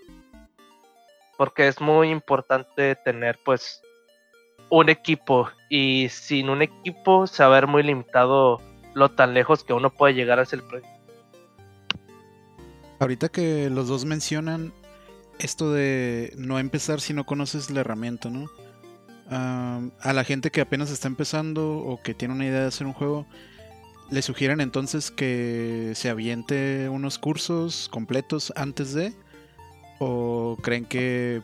Porque 1.38 1.68
es 1.68 1.80
muy 1.80 2.10
importante 2.10 2.96
tener 2.96 3.40
pues 3.46 3.82
un 4.70 4.90
equipo 4.90 5.50
y 5.70 6.08
sin 6.10 6.50
un 6.50 6.64
equipo 6.64 7.28
se 7.28 7.44
va 7.44 7.50
a 7.50 7.52
ver 7.54 7.68
muy 7.68 7.84
limitado 7.84 8.60
lo 8.96 9.10
tan 9.10 9.34
lejos 9.36 9.64
que 9.64 9.74
uno 9.74 9.92
puede 9.92 10.16
llegar 10.16 10.40
hacia 10.40 10.56
el 10.56 10.64
proyecto. 10.64 11.00
Ahorita 13.00 13.30
que 13.30 13.70
los 13.70 13.88
dos 13.88 14.06
mencionan 14.06 14.74
esto 15.38 15.72
de 15.72 16.34
no 16.38 16.58
empezar 16.58 17.02
si 17.02 17.14
no 17.14 17.24
conoces 17.24 17.70
la 17.70 17.82
herramienta, 17.82 18.30
¿no? 18.30 18.50
A 19.32 20.14
la 20.14 20.24
gente 20.24 20.52
que 20.52 20.62
apenas 20.62 20.92
está 20.92 21.08
empezando 21.08 21.78
o 21.78 22.02
que 22.02 22.14
tiene 22.14 22.34
una 22.34 22.46
idea 22.46 22.62
de 22.62 22.68
hacer 22.68 22.86
un 22.86 22.94
juego, 22.94 23.26
¿Le 24.12 24.22
sugieren 24.22 24.60
entonces 24.60 25.10
que 25.10 25.94
se 25.96 26.10
aviente 26.10 26.90
unos 26.90 27.18
cursos 27.18 27.88
completos 27.90 28.52
antes 28.58 28.94
de? 28.94 29.14
¿O 30.00 30.58
creen 30.62 30.84
que 30.84 31.42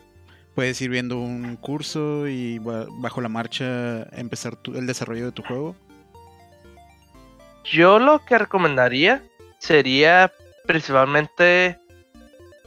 puedes 0.54 0.78
ir 0.82 0.90
viendo 0.90 1.18
un 1.18 1.56
curso 1.56 2.28
y 2.28 2.58
bajo 2.58 3.22
la 3.22 3.30
marcha 3.30 4.02
empezar 4.12 4.58
el 4.74 4.86
desarrollo 4.86 5.24
de 5.24 5.32
tu 5.32 5.42
juego? 5.44 5.76
Yo 7.64 7.98
lo 7.98 8.22
que 8.26 8.36
recomendaría 8.36 9.22
sería 9.58 10.30
principalmente 10.66 11.80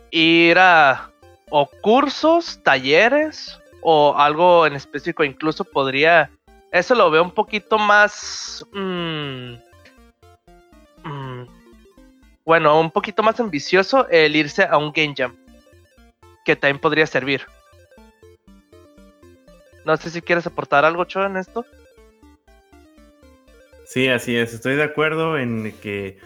ir 0.10 0.58
a 0.58 1.12
o 1.52 1.70
cursos, 1.84 2.60
talleres 2.64 3.61
o 3.82 4.16
algo 4.18 4.66
en 4.66 4.74
específico. 4.74 5.24
Incluso 5.24 5.64
podría, 5.64 6.30
eso 6.72 6.96
lo 6.96 7.12
veo 7.12 7.24
un 7.24 7.32
poquito 7.32 7.78
más... 7.78 8.66
Mmm, 8.74 9.56
Mm, 11.04 11.46
bueno, 12.46 12.80
un 12.80 12.92
poquito 12.92 13.24
más 13.24 13.40
ambicioso 13.40 14.08
el 14.10 14.36
irse 14.36 14.64
a 14.64 14.78
un 14.78 14.92
Game 14.92 15.14
Jam. 15.16 15.36
Que 16.46 16.56
también 16.56 16.80
podría 16.80 17.06
servir. 17.08 17.42
No 19.86 19.98
sé 19.98 20.10
si 20.10 20.22
quieres 20.22 20.46
aportar 20.46 20.86
algo, 20.86 21.06
Cho, 21.06 21.26
en 21.26 21.38
esto. 21.38 21.66
Sí, 23.86 24.08
así 24.08 24.36
es. 24.36 24.54
Estoy 24.54 24.76
de 24.76 24.84
acuerdo 24.84 25.38
en 25.38 25.72
que 25.82 26.18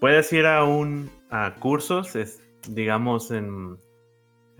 puedes 0.00 0.32
ir 0.32 0.46
a 0.46 0.64
un 0.64 1.10
a 1.30 1.54
cursos, 1.54 2.16
es, 2.16 2.42
digamos, 2.68 3.30
en, 3.30 3.78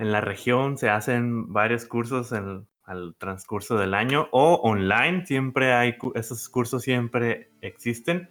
en 0.00 0.12
la 0.12 0.22
región 0.22 0.78
se 0.78 0.88
hacen 0.88 1.52
varios 1.52 1.84
cursos 1.84 2.32
en, 2.32 2.66
al 2.84 3.14
transcurso 3.18 3.76
del 3.76 3.92
año 3.92 4.28
o 4.32 4.54
online, 4.54 5.26
siempre 5.26 5.74
hay, 5.74 5.94
esos 6.14 6.48
cursos 6.48 6.82
siempre 6.82 7.50
existen. 7.60 8.30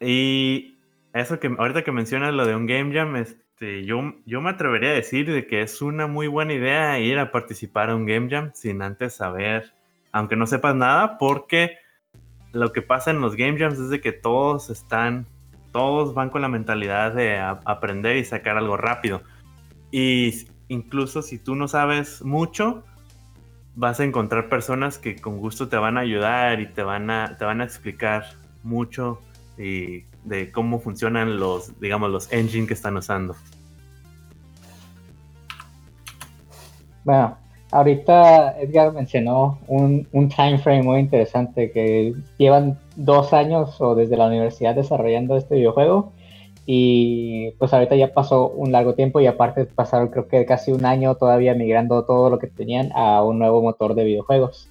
Y 0.00 0.78
eso 1.12 1.40
que 1.40 1.48
ahorita 1.58 1.82
que 1.82 1.90
mencionas 1.90 2.32
lo 2.32 2.46
de 2.46 2.54
un 2.54 2.66
game 2.66 2.94
jam, 2.94 3.16
este, 3.16 3.84
yo, 3.84 4.14
yo 4.24 4.40
me 4.40 4.50
atrevería 4.50 4.90
a 4.90 4.94
decir 4.94 5.30
de 5.30 5.48
que 5.48 5.62
es 5.62 5.82
una 5.82 6.06
muy 6.06 6.28
buena 6.28 6.54
idea 6.54 6.98
ir 7.00 7.18
a 7.18 7.32
participar 7.32 7.90
a 7.90 7.96
un 7.96 8.06
game 8.06 8.30
jam 8.30 8.52
sin 8.54 8.82
antes 8.82 9.14
saber, 9.14 9.74
aunque 10.12 10.36
no 10.36 10.46
sepas 10.46 10.76
nada, 10.76 11.18
porque 11.18 11.76
lo 12.52 12.72
que 12.72 12.82
pasa 12.82 13.10
en 13.10 13.20
los 13.20 13.34
game 13.34 13.58
jams 13.58 13.80
es 13.80 13.90
de 13.90 14.00
que 14.00 14.12
todos 14.12 14.70
están, 14.70 15.26
todos 15.72 16.14
van 16.14 16.30
con 16.30 16.40
la 16.40 16.48
mentalidad 16.48 17.12
de 17.14 17.36
aprender 17.40 18.16
y 18.16 18.24
sacar 18.24 18.56
algo 18.56 18.76
rápido. 18.76 19.22
Y 19.92 20.46
incluso 20.68 21.22
si 21.22 21.38
tú 21.38 21.54
no 21.54 21.68
sabes 21.68 22.24
mucho, 22.24 22.82
vas 23.76 24.00
a 24.00 24.04
encontrar 24.04 24.48
personas 24.48 24.98
que 24.98 25.16
con 25.16 25.38
gusto 25.38 25.68
te 25.68 25.76
van 25.76 25.98
a 25.98 26.00
ayudar 26.00 26.60
y 26.60 26.66
te 26.66 26.82
van 26.82 27.10
a, 27.10 27.36
te 27.38 27.44
van 27.44 27.60
a 27.60 27.64
explicar 27.64 28.24
mucho 28.62 29.20
y 29.58 30.04
de 30.24 30.50
cómo 30.50 30.80
funcionan 30.80 31.38
los, 31.38 31.78
digamos, 31.78 32.10
los 32.10 32.32
engines 32.32 32.68
que 32.68 32.74
están 32.74 32.96
usando. 32.96 33.36
Bueno, 37.04 37.36
ahorita 37.70 38.58
Edgar 38.60 38.92
mencionó 38.92 39.58
un, 39.66 40.08
un 40.12 40.28
time 40.28 40.58
frame 40.58 40.82
muy 40.82 41.00
interesante 41.00 41.70
que 41.70 42.14
llevan 42.38 42.78
dos 42.96 43.32
años 43.34 43.78
o 43.80 43.94
desde 43.94 44.16
la 44.16 44.26
universidad 44.26 44.74
desarrollando 44.74 45.36
este 45.36 45.56
videojuego 45.56 46.12
y 46.64 47.50
pues 47.52 47.72
ahorita 47.72 47.96
ya 47.96 48.12
pasó 48.12 48.48
un 48.48 48.70
largo 48.70 48.94
tiempo 48.94 49.20
y 49.20 49.26
aparte 49.26 49.64
pasaron 49.64 50.08
creo 50.08 50.28
que 50.28 50.46
casi 50.46 50.70
un 50.70 50.84
año 50.84 51.16
todavía 51.16 51.54
migrando 51.54 52.04
todo 52.04 52.30
lo 52.30 52.38
que 52.38 52.46
tenían 52.46 52.92
a 52.94 53.22
un 53.22 53.38
nuevo 53.38 53.62
motor 53.62 53.94
de 53.94 54.04
videojuegos. 54.04 54.68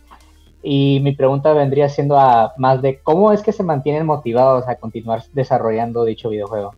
Y 0.63 0.99
mi 1.03 1.13
pregunta 1.13 1.53
vendría 1.53 1.89
siendo 1.89 2.19
a 2.19 2.53
más 2.57 2.81
de 2.81 2.99
cómo 2.99 3.31
es 3.33 3.41
que 3.41 3.51
se 3.51 3.63
mantienen 3.63 4.05
motivados 4.05 4.67
a 4.67 4.75
continuar 4.75 5.23
desarrollando 5.33 6.05
dicho 6.05 6.29
videojuego. 6.29 6.75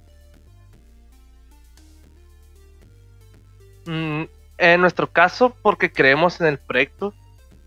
Mm, 3.86 4.24
en 4.58 4.82
nuestro 4.82 5.08
caso, 5.08 5.54
porque 5.62 5.92
creemos 5.92 6.40
en 6.40 6.48
el 6.48 6.58
proyecto 6.58 7.14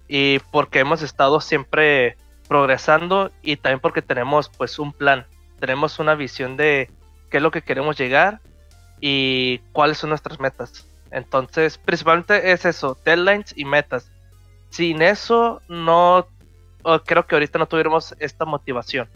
y 0.09 0.39
porque 0.51 0.81
hemos 0.81 1.03
estado 1.03 1.41
siempre 1.41 2.17
progresando 2.49 3.31
y 3.43 3.57
también 3.57 3.81
porque 3.81 4.03
tenemos 4.03 4.49
pues 4.49 4.79
un 4.79 4.93
plan, 4.93 5.27
tenemos 5.61 5.99
una 5.99 6.15
visión 6.15 6.57
de 6.57 6.89
qué 7.31 7.39
es 7.39 7.43
lo 7.43 7.51
que 7.51 7.63
queremos 7.63 7.99
llegar 7.99 8.41
y 9.01 9.59
cuáles 9.73 9.99
son 9.99 10.11
nuestras 10.11 10.41
metas. 10.41 10.87
Entonces, 11.11 11.79
principalmente 11.79 12.53
es 12.53 12.65
eso, 12.65 12.97
deadlines 13.05 13.53
y 13.57 13.65
metas 13.65 14.11
sin 14.71 15.01
eso 15.03 15.63
no, 15.69 16.27
creo 17.05 17.27
que 17.27 17.35
ahorita 17.35 17.59
no 17.59 17.67
tuviéramos 17.67 18.15
esta 18.19 18.45
motivación. 18.45 19.09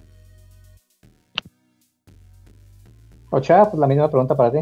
Ocha, 3.31 3.64
pues 3.64 3.79
la 3.79 3.87
misma 3.87 4.09
pregunta 4.09 4.35
para 4.37 4.52
ti. 4.52 4.59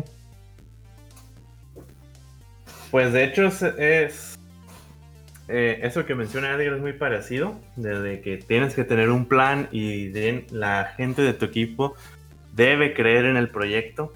Pues 2.90 3.12
de 3.12 3.24
hecho 3.24 3.46
es, 3.46 3.62
es 3.62 4.38
eh, 5.46 5.80
eso 5.82 6.04
que 6.04 6.14
menciona 6.14 6.52
Edgar 6.52 6.74
es 6.74 6.80
muy 6.80 6.94
parecido, 6.94 7.54
desde 7.76 8.20
que 8.20 8.38
tienes 8.38 8.74
que 8.74 8.84
tener 8.84 9.10
un 9.10 9.26
plan 9.26 9.68
y 9.70 10.10
la 10.50 10.92
gente 10.96 11.22
de 11.22 11.32
tu 11.32 11.44
equipo 11.44 11.94
debe 12.58 12.92
creer 12.92 13.24
en 13.24 13.36
el 13.36 13.48
proyecto. 13.48 14.12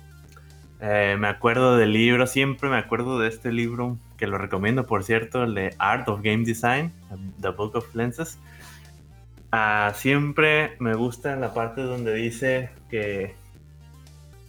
Eh, 0.80 1.16
me 1.18 1.28
acuerdo 1.28 1.76
del 1.76 1.92
libro, 1.92 2.26
siempre 2.26 2.68
me 2.68 2.76
acuerdo 2.76 3.20
de 3.20 3.28
este 3.28 3.52
libro 3.52 3.98
que 4.18 4.26
lo 4.26 4.36
recomiendo, 4.36 4.84
por 4.84 5.04
cierto, 5.04 5.44
el 5.44 5.54
de 5.54 5.74
Art 5.78 6.08
of 6.08 6.22
Game 6.22 6.44
Design, 6.44 6.92
The 7.40 7.50
Book 7.50 7.76
of 7.76 7.94
Lenses. 7.94 8.40
Ah, 9.52 9.92
siempre 9.94 10.74
me 10.80 10.94
gusta 10.94 11.36
la 11.36 11.54
parte 11.54 11.82
donde 11.82 12.14
dice 12.14 12.70
que 12.90 13.36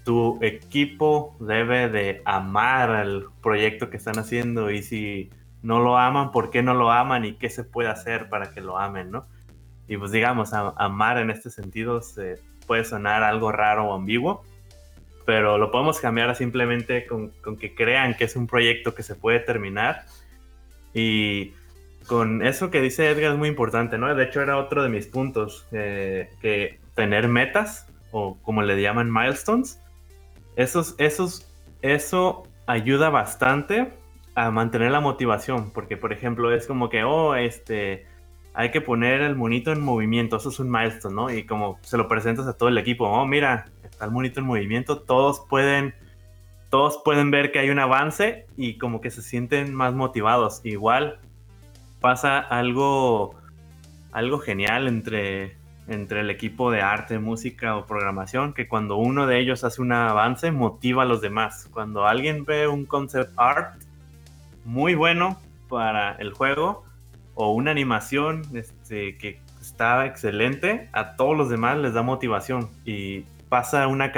tu 0.04 0.40
equipo 0.42 1.36
debe 1.40 1.88
de 1.88 2.24
amar 2.26 3.06
el 3.06 3.26
proyecto 3.44 3.92
que 3.92 3.98
están 3.98 4.18
haciendo 4.18 4.72
y 4.72 4.82
si 4.82 5.30
no 5.62 5.80
lo 5.80 6.00
aman, 6.00 6.32
¿por 6.32 6.50
qué 6.50 6.64
no 6.64 6.74
lo 6.74 6.92
aman 6.92 7.26
y 7.26 7.34
qué 7.36 7.50
se 7.50 7.64
puede 7.64 7.90
hacer 7.90 8.28
para 8.30 8.52
que 8.52 8.60
lo 8.60 8.80
amen, 8.80 9.12
no? 9.12 9.28
Y 9.88 9.98
pues 9.98 10.12
digamos, 10.12 10.52
amar 10.54 11.20
en 11.20 11.30
este 11.30 11.52
sentido 11.52 12.02
se 12.02 12.40
puede 12.64 12.86
sonar 12.86 13.24
algo 13.24 13.52
raro 13.52 13.90
o 13.90 13.94
ambiguo, 13.94 14.44
pero 15.26 15.58
lo 15.58 15.72
podemos 15.72 16.00
cambiar 16.00 16.30
a 16.30 16.36
simplemente 16.36 17.06
con, 17.06 17.32
que 17.58 17.74
crean 17.76 18.16
que 18.16 18.26
es 18.26 18.36
un 18.36 18.48
proyecto 18.48 18.94
que 18.96 19.04
se 19.04 19.16
puede 19.16 19.40
terminar. 19.40 20.06
Y 20.94 21.54
con 22.08 22.46
eso 22.46 22.70
que 22.70 22.82
dice 22.82 23.10
Edgar 23.10 23.32
es 23.32 23.38
muy 23.38 23.50
importante, 23.50 23.98
¿no? 23.98 24.14
De 24.14 24.24
hecho 24.24 24.42
era 24.42 24.58
otro 24.58 24.84
de 24.84 24.90
mis 24.90 25.08
puntos, 25.08 25.66
eh, 25.72 26.30
que 26.42 26.80
tener 26.96 27.28
metas, 27.28 27.88
o 28.12 28.38
como 28.44 28.62
le 28.62 28.80
llaman 28.82 29.12
milestones, 29.12 29.80
esos, 30.56 30.96
esos, 31.00 31.48
eso 31.82 32.44
ayuda 32.68 33.10
bastante 33.10 33.92
a 34.36 34.52
mantener 34.52 34.92
la 34.92 35.00
motivación, 35.00 35.72
porque 35.72 35.98
por 35.98 36.14
ejemplo 36.14 36.54
es 36.54 36.68
como 36.68 36.90
que, 36.90 37.04
oh, 37.04 37.36
este, 37.36 38.06
hay 38.54 38.72
que 38.72 38.82
poner 38.82 39.22
el 39.22 39.36
monito 39.36 39.72
en 39.72 39.82
movimiento, 39.82 40.38
eso 40.38 40.50
es 40.50 40.60
un 40.60 40.70
milestone, 40.70 41.16
¿no? 41.16 41.32
Y 41.32 41.46
como 41.46 41.80
se 41.82 41.98
lo 41.98 42.08
presentas 42.08 42.48
a 42.48 42.54
todo 42.56 42.70
el 42.70 42.78
equipo, 42.78 43.06
oh, 43.06 43.26
mira, 43.26 43.66
está 43.84 44.06
el 44.06 44.12
monito 44.12 44.40
en 44.40 44.46
movimiento, 44.46 45.00
todos 45.02 45.42
pueden, 45.50 45.96
todos 46.70 47.02
pueden 47.04 47.32
ver 47.32 47.52
que 47.52 47.60
hay 47.60 47.72
un 47.72 47.80
avance 47.80 48.46
y 48.56 48.78
como 48.78 49.02
que 49.02 49.10
se 49.10 49.24
sienten 49.24 49.74
más 49.74 49.94
motivados. 49.94 50.62
Igual 50.64 51.20
pasa 52.00 52.38
algo, 52.38 53.34
algo 54.12 54.38
genial 54.38 54.88
entre, 54.88 55.58
entre 55.88 56.20
el 56.20 56.30
equipo 56.30 56.70
de 56.70 56.82
arte, 56.82 57.18
música 57.18 57.76
o 57.76 57.88
programación, 57.88 58.54
que 58.54 58.68
cuando 58.68 58.98
uno 58.98 59.26
de 59.26 59.40
ellos 59.40 59.64
hace 59.64 59.82
un 59.82 59.94
avance, 59.94 60.52
motiva 60.52 61.04
a 61.04 61.06
los 61.06 61.22
demás. 61.22 61.68
Cuando 61.72 62.06
alguien 62.06 62.46
ve 62.46 62.68
un 62.68 62.86
concept 62.86 63.34
art, 63.36 63.82
muy 64.64 64.94
bueno 64.94 65.40
para 65.70 66.14
el 66.14 66.34
juego 66.34 66.86
o 67.36 67.52
una 67.52 67.72
animación 67.72 68.44
este, 68.54 69.18
que 69.18 69.40
está 69.62 70.06
excelente, 70.06 70.90
a 70.94 71.16
todos 71.16 71.38
los 71.38 71.50
demás 71.50 71.78
les 71.78 71.94
da 71.94 72.02
motivación 72.04 72.70
y 72.86 73.22
pasa 73.50 73.88
una, 73.88 74.12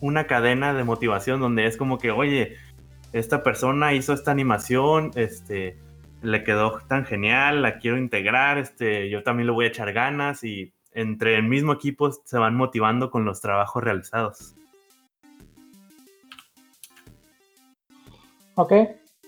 una 0.00 0.26
cadena 0.26 0.74
de 0.74 0.84
motivación 0.84 1.40
donde 1.40 1.66
es 1.66 1.76
como 1.76 1.98
que, 1.98 2.10
oye, 2.10 2.56
esta 3.12 3.42
persona 3.42 3.94
hizo 3.94 4.12
esta 4.12 4.32
animación, 4.32 5.12
este, 5.14 5.78
le 6.22 6.42
quedó 6.42 6.80
tan 6.88 7.04
genial, 7.04 7.62
la 7.62 7.78
quiero 7.78 7.98
integrar, 7.98 8.58
este, 8.58 9.08
yo 9.10 9.22
también 9.22 9.46
le 9.46 9.52
voy 9.52 9.66
a 9.66 9.68
echar 9.68 9.92
ganas 9.92 10.42
y 10.42 10.72
entre 10.92 11.36
el 11.36 11.44
mismo 11.44 11.72
equipo 11.72 12.10
se 12.10 12.38
van 12.38 12.54
motivando 12.54 13.10
con 13.10 13.24
los 13.24 13.40
trabajos 13.40 13.82
realizados. 13.82 14.56
Ok, 18.56 18.72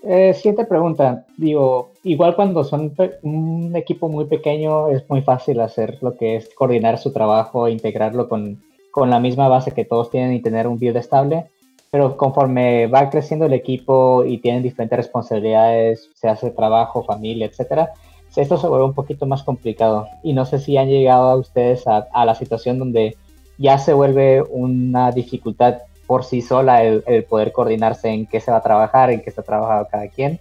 eh, 0.09 0.35
siguiente 0.35 0.65
pregunta. 0.65 1.27
Digo, 1.37 1.91
igual 2.05 2.37
cuando 2.37 2.65
son 2.65 2.95
un 3.23 3.75
equipo 3.75 4.09
muy 4.09 4.27
pequeño 4.27 4.89
es 4.89 5.09
muy 5.09 5.23
fácil 5.23 5.61
hacer 5.61 5.99
lo 6.03 6.17
que 6.17 6.37
es 6.37 6.55
coordinar 6.55 6.99
su 6.99 7.13
trabajo, 7.13 7.69
integrarlo 7.69 8.29
con, 8.29 8.63
con 8.91 9.11
la 9.11 9.21
misma 9.21 9.49
base 9.49 9.73
que 9.73 9.85
todos 9.85 10.11
tienen 10.11 10.33
y 10.35 10.41
tener 10.41 10.67
un 10.67 10.79
build 10.79 10.97
estable. 10.97 11.47
Pero 11.91 12.17
conforme 12.17 12.87
va 12.89 13.11
creciendo 13.11 13.47
el 13.47 13.53
equipo 13.53 14.25
y 14.25 14.39
tienen 14.39 14.63
diferentes 14.63 14.97
responsabilidades, 14.97 16.11
se 16.15 16.29
hace 16.29 16.51
trabajo, 16.51 17.05
familia, 17.05 17.47
etcétera, 17.47 17.93
esto 18.35 18.59
se 18.59 18.69
vuelve 18.69 18.85
un 18.85 18.95
poquito 18.95 19.25
más 19.27 19.43
complicado. 19.43 20.09
Y 20.23 20.33
no 20.33 20.45
sé 20.45 20.59
si 20.59 20.77
han 20.77 20.89
llegado 20.89 21.31
a 21.31 21.37
ustedes 21.37 21.85
a 21.87 22.25
la 22.25 22.35
situación 22.35 22.79
donde 22.79 23.17
ya 23.59 23.79
se 23.79 23.95
vuelve 23.95 24.43
una 24.43 25.11
dificultad 25.13 25.79
por 26.07 26.25
sí 26.25 26.43
sola 26.43 26.83
el, 26.83 27.25
poder 27.29 27.53
coordinarse 27.53 28.09
en 28.09 28.27
qué 28.27 28.41
se 28.41 28.51
va 28.51 28.59
a 28.59 28.63
trabajar, 28.63 29.11
en 29.11 29.23
qué 29.23 29.31
está 29.31 29.43
trabajando 29.43 29.89
cada 29.91 30.09
quien. 30.09 30.41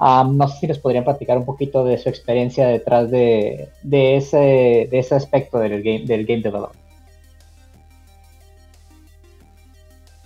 no 0.00 0.48
sé 0.48 0.60
si 0.60 0.66
les 0.66 0.78
podrían 0.78 1.04
platicar 1.04 1.36
un 1.38 1.44
poquito 1.44 1.84
de 1.84 1.98
su 1.98 2.08
experiencia 2.08 2.66
detrás 2.66 3.10
de, 3.10 3.68
de, 3.82 4.16
ese, 4.16 4.88
de 4.90 4.98
ese 4.98 5.14
aspecto 5.14 5.58
del 5.58 5.82
game, 5.82 6.04
del 6.06 6.26
game 6.26 6.42
development. 6.42 6.82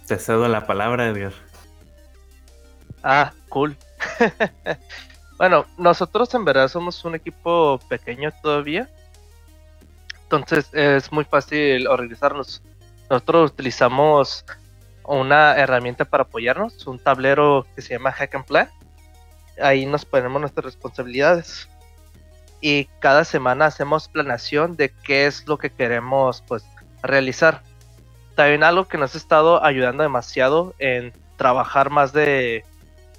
Te 0.06 0.18
cedo 0.18 0.46
la 0.46 0.66
palabra, 0.66 1.08
Edgar. 1.08 1.32
Ah, 3.02 3.32
cool. 3.48 3.76
bueno, 5.38 5.66
nosotros 5.78 6.32
en 6.34 6.44
verdad 6.44 6.68
somos 6.68 7.04
un 7.04 7.16
equipo 7.16 7.80
pequeño 7.88 8.32
todavía. 8.42 8.88
Entonces 10.22 10.68
es 10.72 11.10
muy 11.12 11.24
fácil 11.24 11.86
organizarnos. 11.88 12.62
Nosotros 13.10 13.52
utilizamos 13.52 14.44
una 15.06 15.56
herramienta 15.56 16.04
para 16.04 16.24
apoyarnos, 16.24 16.86
un 16.86 16.98
tablero 16.98 17.66
que 17.74 17.82
se 17.82 17.94
llama 17.94 18.12
Hack 18.12 18.34
and 18.34 18.44
Plan. 18.44 18.70
Ahí 19.60 19.86
nos 19.86 20.04
ponemos 20.04 20.40
nuestras 20.40 20.64
responsabilidades. 20.64 21.68
Y 22.60 22.86
cada 23.00 23.24
semana 23.24 23.66
hacemos 23.66 24.08
planeación 24.08 24.76
de 24.76 24.90
qué 25.04 25.26
es 25.26 25.46
lo 25.46 25.58
que 25.58 25.70
queremos 25.70 26.42
pues 26.46 26.64
realizar. 27.02 27.62
También 28.34 28.62
algo 28.62 28.88
que 28.88 28.98
nos 28.98 29.14
ha 29.14 29.18
estado 29.18 29.64
ayudando 29.64 30.02
demasiado 30.02 30.74
en 30.78 31.12
trabajar 31.36 31.90
más 31.90 32.12
de 32.12 32.64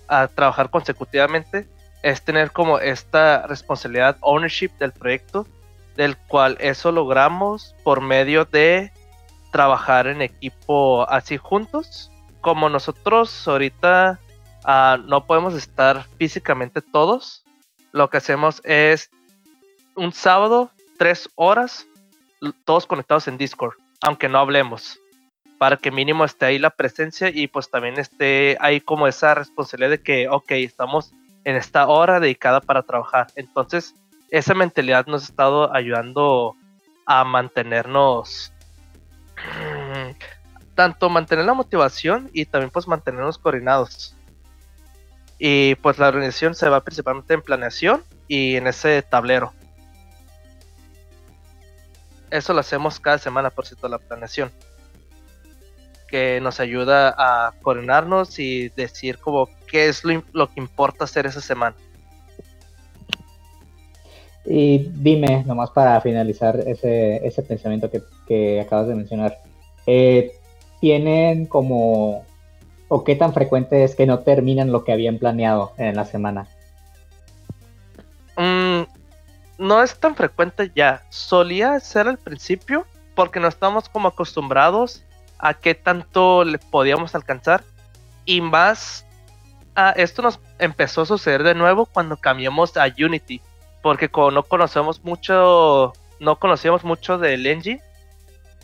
a 0.07 0.27
trabajar 0.27 0.69
consecutivamente 0.69 1.67
es 2.01 2.21
tener 2.21 2.51
como 2.51 2.79
esta 2.79 3.45
responsabilidad 3.47 4.17
ownership 4.21 4.71
del 4.79 4.93
proyecto 4.93 5.45
del 5.95 6.15
cual 6.15 6.55
eso 6.59 6.91
logramos 6.91 7.75
por 7.83 8.01
medio 8.01 8.45
de 8.45 8.91
trabajar 9.51 10.07
en 10.07 10.21
equipo 10.21 11.09
así 11.09 11.37
juntos. 11.37 12.11
Como 12.41 12.69
nosotros 12.69 13.47
ahorita 13.47 14.19
ah, 14.63 14.97
no 15.05 15.25
podemos 15.25 15.53
estar 15.53 16.05
físicamente 16.17 16.81
todos, 16.81 17.43
lo 17.91 18.09
que 18.09 18.17
hacemos 18.17 18.61
es 18.63 19.09
un 19.95 20.13
sábado, 20.13 20.71
tres 20.97 21.29
horas, 21.35 21.87
todos 22.65 22.85
conectados 22.85 23.27
en 23.27 23.37
Discord, 23.37 23.73
aunque 24.01 24.29
no 24.29 24.39
hablemos, 24.39 24.99
para 25.57 25.77
que 25.77 25.91
mínimo 25.91 26.23
esté 26.23 26.45
ahí 26.45 26.59
la 26.59 26.69
presencia 26.69 27.29
y 27.29 27.47
pues 27.47 27.69
también 27.69 27.99
esté 27.99 28.57
ahí 28.59 28.79
como 28.79 29.07
esa 29.07 29.33
responsabilidad 29.33 29.89
de 29.89 30.01
que, 30.01 30.29
ok, 30.29 30.51
estamos 30.51 31.11
en 31.43 31.55
esta 31.55 31.87
hora 31.87 32.19
dedicada 32.19 32.61
para 32.61 32.83
trabajar. 32.83 33.27
Entonces, 33.35 33.95
esa 34.29 34.53
mentalidad 34.53 35.07
nos 35.07 35.23
ha 35.23 35.25
estado 35.25 35.73
ayudando 35.73 36.55
a 37.05 37.23
mantenernos 37.23 38.53
tanto 40.75 41.09
mantener 41.09 41.45
la 41.45 41.55
motivación 41.55 42.29
y 42.33 42.45
también 42.45 42.69
pues 42.69 42.87
mantenernos 42.87 43.37
coordinados. 43.37 44.15
Y 45.39 45.75
pues 45.75 45.97
la 45.97 46.07
organización 46.07 46.55
se 46.55 46.69
va 46.69 46.83
principalmente 46.83 47.33
en 47.33 47.41
planeación 47.41 48.03
y 48.27 48.55
en 48.55 48.67
ese 48.67 49.01
tablero. 49.01 49.53
Eso 52.29 52.53
lo 52.53 52.59
hacemos 52.59 52.99
cada 52.99 53.17
semana, 53.17 53.49
por 53.49 53.65
cierto, 53.65 53.87
la 53.87 53.99
planeación. 53.99 54.51
Que 56.07 56.39
nos 56.41 56.59
ayuda 56.59 57.13
a 57.17 57.53
coordinarnos 57.61 58.37
y 58.39 58.69
decir 58.69 59.17
como 59.17 59.49
qué 59.67 59.87
es 59.87 60.03
lo, 60.03 60.47
que 60.47 60.59
importa 60.59 61.05
hacer 61.05 61.25
esa 61.25 61.41
semana. 61.41 61.75
Y 64.49 64.89
dime, 64.93 65.43
nomás 65.45 65.71
para 65.71 65.99
finalizar 65.99 66.57
ese, 66.65 67.25
ese 67.27 67.43
pensamiento 67.43 67.91
que, 67.91 68.01
que 68.27 68.61
acabas 68.61 68.87
de 68.87 68.95
mencionar, 68.95 69.39
eh, 69.85 70.31
tienen 70.79 71.47
como, 71.47 72.25
o 72.87 73.03
qué 73.03 73.15
tan 73.15 73.33
frecuente 73.33 73.83
es 73.83 73.95
que 73.95 74.05
no 74.05 74.19
terminan 74.19 74.71
lo 74.71 74.85
que 74.85 74.93
habían 74.93 75.17
planeado 75.17 75.73
en 75.77 75.95
la 75.95 76.05
semana? 76.05 76.47
Mm, 78.37 78.83
no 79.57 79.83
es 79.83 79.99
tan 79.99 80.15
frecuente 80.15 80.71
ya. 80.73 81.03
Solía 81.09 81.79
ser 81.79 82.07
al 82.07 82.17
principio 82.17 82.85
porque 83.15 83.39
no 83.39 83.47
estamos 83.47 83.89
como 83.89 84.07
acostumbrados 84.07 85.03
a 85.39 85.53
qué 85.55 85.75
tanto 85.75 86.45
le 86.45 86.59
podíamos 86.59 87.15
alcanzar. 87.15 87.63
Y 88.25 88.41
más, 88.41 89.05
esto 89.95 90.21
nos 90.21 90.39
empezó 90.59 91.01
a 91.01 91.05
suceder 91.05 91.43
de 91.43 91.55
nuevo 91.55 91.85
cuando 91.85 92.17
cambiamos 92.17 92.77
a 92.77 92.85
Unity. 92.85 93.41
Porque 93.87 94.09
como 94.09 94.31
no 94.31 94.43
conocemos 94.43 95.01
mucho, 95.05 95.93
no 96.19 96.39
conocíamos 96.39 96.83
mucho 96.83 97.17
del 97.17 97.47
engine, 97.47 97.81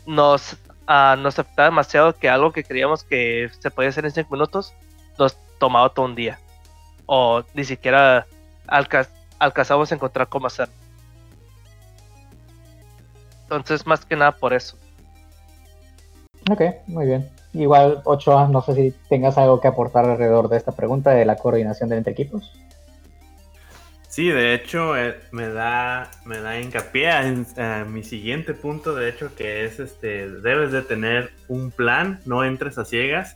nos, 0.04 0.52
uh, 0.86 1.16
nos 1.16 1.38
afectaba 1.38 1.70
demasiado 1.70 2.14
que 2.14 2.28
algo 2.28 2.52
que 2.52 2.62
creíamos 2.62 3.04
que 3.04 3.48
se 3.58 3.70
podía 3.70 3.88
hacer 3.88 4.04
en 4.04 4.10
5 4.10 4.30
minutos, 4.30 4.74
nos 5.18 5.34
tomaba 5.58 5.88
todo 5.88 6.04
un 6.04 6.14
día. 6.14 6.38
O 7.06 7.42
ni 7.54 7.64
siquiera 7.64 8.26
alca 8.66 9.08
alcanzamos 9.38 9.90
a 9.90 9.94
encontrar 9.94 10.28
cómo 10.28 10.46
hacer. 10.46 10.68
Entonces, 13.44 13.86
más 13.86 14.04
que 14.04 14.16
nada 14.16 14.32
por 14.32 14.52
eso. 14.52 14.76
Ok, 16.50 16.60
muy 16.86 17.06
bien. 17.06 17.30
Igual, 17.54 18.02
Ochoa, 18.04 18.46
no 18.48 18.60
sé 18.60 18.74
si 18.74 18.90
tengas 19.08 19.38
algo 19.38 19.58
que 19.62 19.68
aportar 19.68 20.04
alrededor 20.04 20.50
de 20.50 20.58
esta 20.58 20.72
pregunta 20.72 21.12
de 21.12 21.24
la 21.24 21.36
coordinación 21.36 21.88
de 21.88 21.96
entre 21.96 22.12
equipos. 22.12 22.52
Sí, 24.14 24.28
de 24.28 24.54
hecho, 24.54 24.96
eh, 24.96 25.18
me 25.32 25.48
da 25.48 26.08
me 26.24 26.38
da 26.38 26.60
hincapié 26.60 27.10
en 27.18 27.92
mi 27.92 28.04
siguiente 28.04 28.54
punto, 28.54 28.94
de 28.94 29.08
hecho, 29.08 29.34
que 29.34 29.64
es 29.64 29.80
este, 29.80 30.30
debes 30.30 30.70
de 30.70 30.82
tener 30.82 31.32
un 31.48 31.72
plan, 31.72 32.20
no 32.24 32.44
entres 32.44 32.78
a 32.78 32.84
ciegas. 32.84 33.34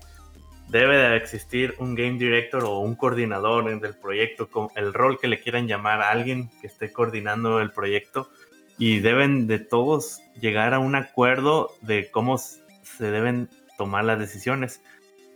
Debe 0.68 0.96
de 0.96 1.16
existir 1.16 1.74
un 1.80 1.96
game 1.96 2.16
director 2.16 2.62
o 2.62 2.78
un 2.78 2.94
coordinador 2.94 3.80
del 3.80 3.96
proyecto, 3.96 4.50
con 4.50 4.68
el 4.76 4.94
rol 4.94 5.18
que 5.18 5.26
le 5.26 5.40
quieran 5.40 5.66
llamar 5.66 6.00
a 6.00 6.10
alguien 6.10 6.48
que 6.60 6.68
esté 6.68 6.92
coordinando 6.92 7.58
el 7.58 7.72
proyecto 7.72 8.30
y 8.78 9.00
deben 9.00 9.48
de 9.48 9.58
todos 9.58 10.20
llegar 10.40 10.74
a 10.74 10.78
un 10.78 10.94
acuerdo 10.94 11.74
de 11.82 12.08
cómo 12.12 12.38
se 12.38 13.10
deben 13.10 13.48
tomar 13.78 14.04
las 14.04 14.20
decisiones. 14.20 14.80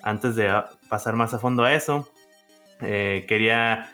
Antes 0.05 0.37
de 0.37 0.55
pasar 0.89 1.17
más 1.17 1.35
a 1.35 1.41
fondo 1.41 1.65
a 1.65 1.75
eso, 1.75 2.09
eh, 2.81 3.25
quería 3.27 3.93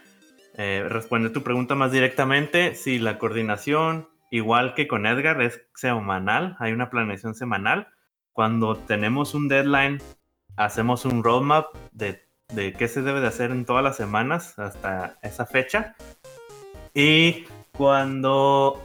eh, 0.59 0.85
responder 0.89 1.33
tu 1.33 1.45
pregunta 1.45 1.77
más 1.77 1.93
directamente. 1.93 2.75
Si 2.75 2.99
la 2.99 3.17
coordinación, 3.19 4.09
igual 4.33 4.75
que 4.75 4.89
con 4.89 5.07
Edgar, 5.07 5.41
es 5.41 5.63
semanal, 5.77 6.57
hay 6.59 6.73
una 6.73 6.91
planeación 6.91 7.37
semanal. 7.37 7.87
Cuando 8.33 8.77
tenemos 8.77 9.35
un 9.35 9.47
deadline, 9.47 10.03
hacemos 10.57 11.05
un 11.05 11.23
roadmap 11.23 11.67
de, 11.93 12.27
de 12.53 12.73
qué 12.73 12.89
se 12.89 13.03
debe 13.03 13.21
de 13.21 13.29
hacer 13.29 13.53
en 13.53 13.65
todas 13.65 13.85
las 13.85 13.97
semanas 13.97 14.59
hasta 14.59 15.21
esa 15.23 15.47
fecha. 15.47 15.95
Y 16.93 17.45
cuando, 17.71 18.83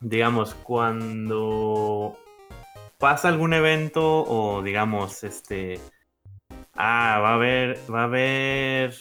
digamos, 0.00 0.56
cuando 0.56 2.18
pasa 2.98 3.28
algún 3.28 3.54
evento 3.54 4.24
o 4.24 4.62
digamos, 4.64 5.22
este, 5.22 5.78
ah, 6.74 7.20
va 7.22 7.30
a 7.30 7.34
haber, 7.34 7.78
va 7.88 8.00
a 8.00 8.04
haber 8.04 8.94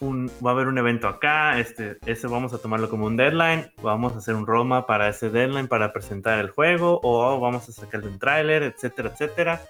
un, 0.00 0.30
va 0.44 0.50
a 0.50 0.54
haber 0.54 0.68
un 0.68 0.78
evento 0.78 1.08
acá, 1.08 1.58
este, 1.58 1.98
ese 2.06 2.26
vamos 2.26 2.52
a 2.52 2.58
tomarlo 2.58 2.88
como 2.88 3.06
un 3.06 3.16
deadline, 3.16 3.70
vamos 3.82 4.14
a 4.14 4.18
hacer 4.18 4.34
un 4.34 4.46
Roma 4.46 4.86
para 4.86 5.08
ese 5.08 5.30
deadline 5.30 5.68
para 5.68 5.92
presentar 5.92 6.38
el 6.38 6.50
juego 6.50 7.00
o 7.02 7.40
vamos 7.40 7.68
a 7.68 7.72
sacarle 7.72 8.08
un 8.08 8.18
tráiler, 8.18 8.62
etcétera, 8.62 9.10
etcétera. 9.12 9.62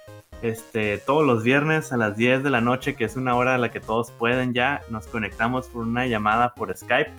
Este, 0.43 0.99
todos 0.99 1.27
los 1.27 1.43
viernes 1.43 1.93
a 1.93 1.97
las 1.97 2.17
10 2.17 2.43
de 2.43 2.51
la 2.51 2.61
noche, 2.61 2.95
que 2.95 3.05
es 3.05 3.17
una 3.17 3.37
hora 3.37 3.55
a 3.55 3.59
la 3.59 3.71
que 3.71 3.81
todos 3.81 4.11
pueden 4.11 4.53
ya, 4.53 4.83
nos 4.91 5.07
conectamos 5.07 5.69
por 5.69 5.85
una 5.85 6.07
llamada 6.07 6.55
por 6.55 6.77
Skype 6.77 7.13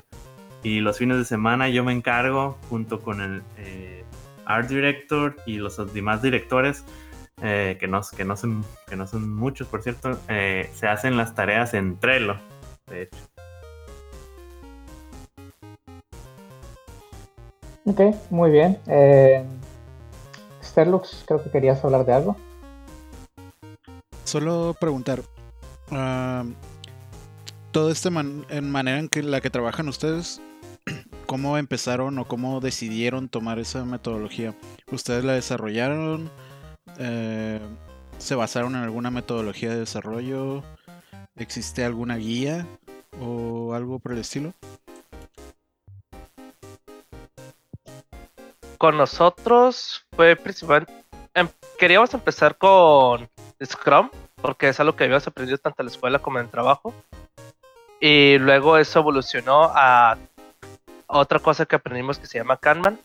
y 0.64 0.82
los 0.82 0.98
fines 0.98 1.18
de 1.18 1.26
semana 1.26 1.70
yo 1.70 1.84
me 1.84 1.94
encargo 1.94 2.58
junto 2.70 3.02
con 3.02 3.22
el... 3.22 3.42
Eh, 3.58 4.04
art 4.48 4.70
director 4.70 5.36
y 5.46 5.58
los 5.58 5.94
demás 5.94 6.22
directores, 6.22 6.84
eh, 7.42 7.78
que, 7.80 7.88
no, 7.88 8.02
que, 8.16 8.26
no 8.26 8.36
son, 8.36 8.66
que 8.88 8.96
no 8.96 9.06
son 9.06 9.30
muchos, 9.36 9.68
por 9.68 9.84
cierto, 9.84 10.18
eh, 10.30 10.70
se 10.74 10.88
hacen 10.88 11.18
las 11.18 11.36
tareas 11.36 11.74
en 11.74 12.00
Trello, 12.00 12.38
de 12.88 13.04
hecho. 13.04 13.18
Ok, 17.86 18.02
muy 18.30 18.52
bien. 18.52 18.78
Eh, 18.88 19.46
Sterlux, 20.62 21.24
creo 21.26 21.42
que 21.42 21.50
querías 21.50 21.84
hablar 21.84 22.06
de 22.06 22.14
algo. 22.14 22.36
Solo 24.26 24.76
preguntar. 24.78 25.22
Uh, 25.90 26.52
toda 27.72 27.94
esta 27.94 28.10
en 28.10 28.72
manera 28.72 29.00
en 29.00 29.08
que 29.08 29.24
la 29.24 29.40
que 29.40 29.50
trabajan 29.50 29.88
ustedes 29.88 30.42
cómo 31.26 31.58
empezaron 31.58 32.20
o 32.20 32.26
cómo 32.26 32.60
decidieron 32.60 33.30
tomar 33.30 33.60
esa 33.60 33.86
metodología. 33.86 34.54
¿Ustedes 34.92 35.24
la 35.24 35.34
desarrollaron? 35.34 36.30
Eh, 37.00 37.60
¿Se 38.18 38.36
basaron 38.36 38.76
en 38.76 38.84
alguna 38.84 39.12
metodología 39.12 39.70
de 39.70 39.80
desarrollo? 39.80 40.64
¿Existe 41.38 41.86
alguna 41.86 42.16
guía 42.18 42.66
o 43.22 43.74
algo 43.74 44.00
por 44.00 44.14
el 44.14 44.20
estilo? 44.20 44.54
Con 48.78 48.98
nosotros 48.98 50.06
fue 50.16 50.36
principalmente... 50.36 50.94
Em, 51.34 51.48
queríamos 51.78 52.14
empezar 52.14 52.58
con 52.58 53.30
Scrum, 53.64 54.10
porque 54.42 54.70
es 54.70 54.80
algo 54.80 54.96
que 54.96 55.04
habíamos 55.04 55.28
aprendido 55.28 55.58
tanto 55.60 55.82
en 55.82 55.88
la 55.88 55.92
escuela 55.92 56.20
como 56.20 56.40
en 56.40 56.46
el 56.46 56.52
trabajo. 56.52 56.94
Y 58.00 58.38
luego 58.40 58.78
eso 58.78 59.00
evolucionó 59.00 59.72
a 59.74 60.18
otra 61.08 61.40
cosa 61.40 61.66
que 61.66 61.76
aprendimos 61.76 62.20
que 62.20 62.28
se 62.28 62.40
llama 62.40 62.58
Kanban, 62.58 63.00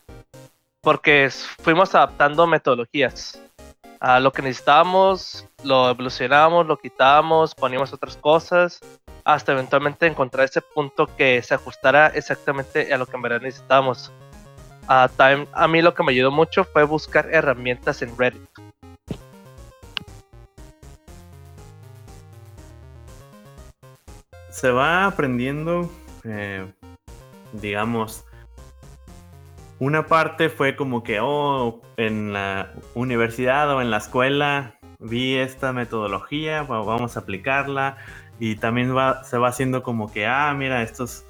porque 0.81 1.29
fuimos 1.31 1.93
adaptando 1.95 2.45
metodologías. 2.45 3.39
A 4.03 4.19
lo 4.19 4.33
que 4.33 4.41
necesitábamos, 4.41 5.47
lo 5.63 5.89
evolucionábamos, 5.89 6.67
lo 6.67 6.77
quitábamos, 6.77 7.55
poníamos 7.55 7.93
otras 7.93 8.17
cosas, 8.17 8.81
hasta 9.23 9.53
eventualmente 9.53 10.05
encontrar 10.05 10.43
ese 10.43 10.59
punto 10.61 11.07
que 11.07 11.41
se 11.41 11.53
ajustara 11.53 12.07
exactamente 12.07 12.93
a 12.93 12.97
lo 12.97 13.05
que 13.05 13.15
en 13.15 13.21
verdad 13.21 13.39
necesitábamos. 13.39 14.11
A, 14.89 15.09
a 15.53 15.67
mí 15.69 15.81
lo 15.81 15.93
que 15.93 16.03
me 16.03 16.11
ayudó 16.11 16.31
mucho 16.31 16.65
fue 16.65 16.83
buscar 16.83 17.29
herramientas 17.31 18.01
en 18.01 18.17
Reddit. 18.17 18.49
Se 24.49 24.69
va 24.69 25.05
aprendiendo 25.05 25.89
eh, 26.25 26.65
digamos, 27.53 28.25
una 29.83 30.07
parte 30.07 30.49
fue 30.49 30.77
como 30.77 31.03
que, 31.03 31.19
oh, 31.21 31.81
en 31.97 32.31
la 32.31 32.71
universidad 32.95 33.69
o 33.75 33.81
en 33.81 33.91
la 33.91 33.97
escuela 33.97 34.75
vi 34.99 35.35
esta 35.35 35.73
metodología, 35.73 36.63
vamos 36.63 37.17
a 37.17 37.19
aplicarla. 37.19 37.97
Y 38.39 38.55
también 38.55 38.93
se 39.23 39.37
va 39.37 39.47
haciendo 39.47 39.83
como 39.83 40.11
que, 40.11 40.25
ah, 40.25 40.53
mira, 40.57 40.81
estos, 40.81 41.25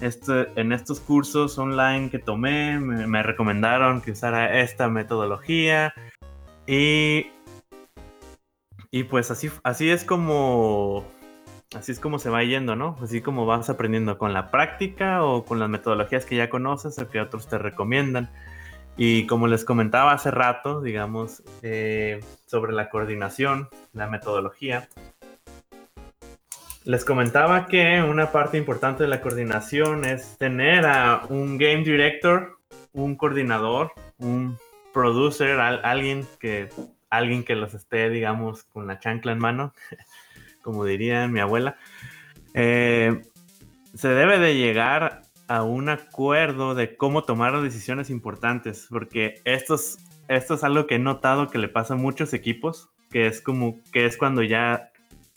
este, 0.00 0.48
en 0.56 0.72
estos 0.72 1.00
cursos 1.00 1.58
online 1.58 2.10
que 2.10 2.18
tomé, 2.18 2.78
me, 2.78 3.06
me 3.06 3.22
recomendaron 3.22 4.02
que 4.02 4.12
usara 4.12 4.60
esta 4.60 4.88
metodología. 4.88 5.94
Y, 6.66 7.28
y 8.90 9.04
pues 9.04 9.30
así, 9.30 9.50
así 9.64 9.90
es 9.90 10.04
como 10.04 11.06
así 11.76 11.92
es 11.92 12.00
como 12.00 12.18
se 12.18 12.30
va 12.30 12.44
yendo, 12.44 12.76
¿no? 12.76 12.96
Así 13.02 13.20
como 13.20 13.46
vas 13.46 13.70
aprendiendo 13.70 14.18
con 14.18 14.32
la 14.32 14.50
práctica 14.50 15.24
o 15.24 15.44
con 15.44 15.58
las 15.58 15.68
metodologías 15.68 16.24
que 16.24 16.36
ya 16.36 16.50
conoces 16.50 16.98
o 16.98 17.08
que 17.08 17.20
otros 17.20 17.48
te 17.48 17.58
recomiendan. 17.58 18.30
Y 18.96 19.26
como 19.26 19.46
les 19.46 19.64
comentaba 19.64 20.12
hace 20.12 20.30
rato, 20.30 20.82
digamos, 20.82 21.42
eh, 21.62 22.20
sobre 22.46 22.72
la 22.72 22.90
coordinación, 22.90 23.68
la 23.94 24.06
metodología, 24.06 24.88
les 26.84 27.04
comentaba 27.04 27.66
que 27.66 28.02
una 28.02 28.32
parte 28.32 28.58
importante 28.58 29.04
de 29.04 29.08
la 29.08 29.20
coordinación 29.20 30.04
es 30.04 30.36
tener 30.36 30.84
a 30.84 31.22
un 31.28 31.56
game 31.56 31.84
director, 31.84 32.58
un 32.92 33.16
coordinador, 33.16 33.92
un 34.18 34.58
producer, 34.92 35.58
alguien 35.60 36.26
que 36.38 36.68
alguien 37.08 37.44
que 37.44 37.54
los 37.54 37.74
esté, 37.74 38.08
digamos, 38.08 38.64
con 38.64 38.86
la 38.86 38.98
chancla 38.98 39.32
en 39.32 39.38
mano 39.38 39.74
como 40.62 40.84
diría 40.84 41.28
mi 41.28 41.40
abuela, 41.40 41.76
eh, 42.54 43.22
se 43.94 44.08
debe 44.08 44.38
de 44.38 44.56
llegar 44.56 45.22
a 45.48 45.62
un 45.62 45.88
acuerdo 45.88 46.74
de 46.74 46.96
cómo 46.96 47.24
tomar 47.24 47.60
decisiones 47.60 48.08
importantes, 48.08 48.86
porque 48.88 49.40
esto 49.44 49.74
es, 49.74 49.98
esto 50.28 50.54
es 50.54 50.64
algo 50.64 50.86
que 50.86 50.94
he 50.94 50.98
notado 50.98 51.48
que 51.48 51.58
le 51.58 51.68
pasa 51.68 51.94
a 51.94 51.98
muchos 51.98 52.32
equipos, 52.32 52.88
que 53.10 53.26
es 53.26 53.42
como 53.42 53.78
que 53.92 54.06
es 54.06 54.16
cuando 54.16 54.42
ya 54.42 54.90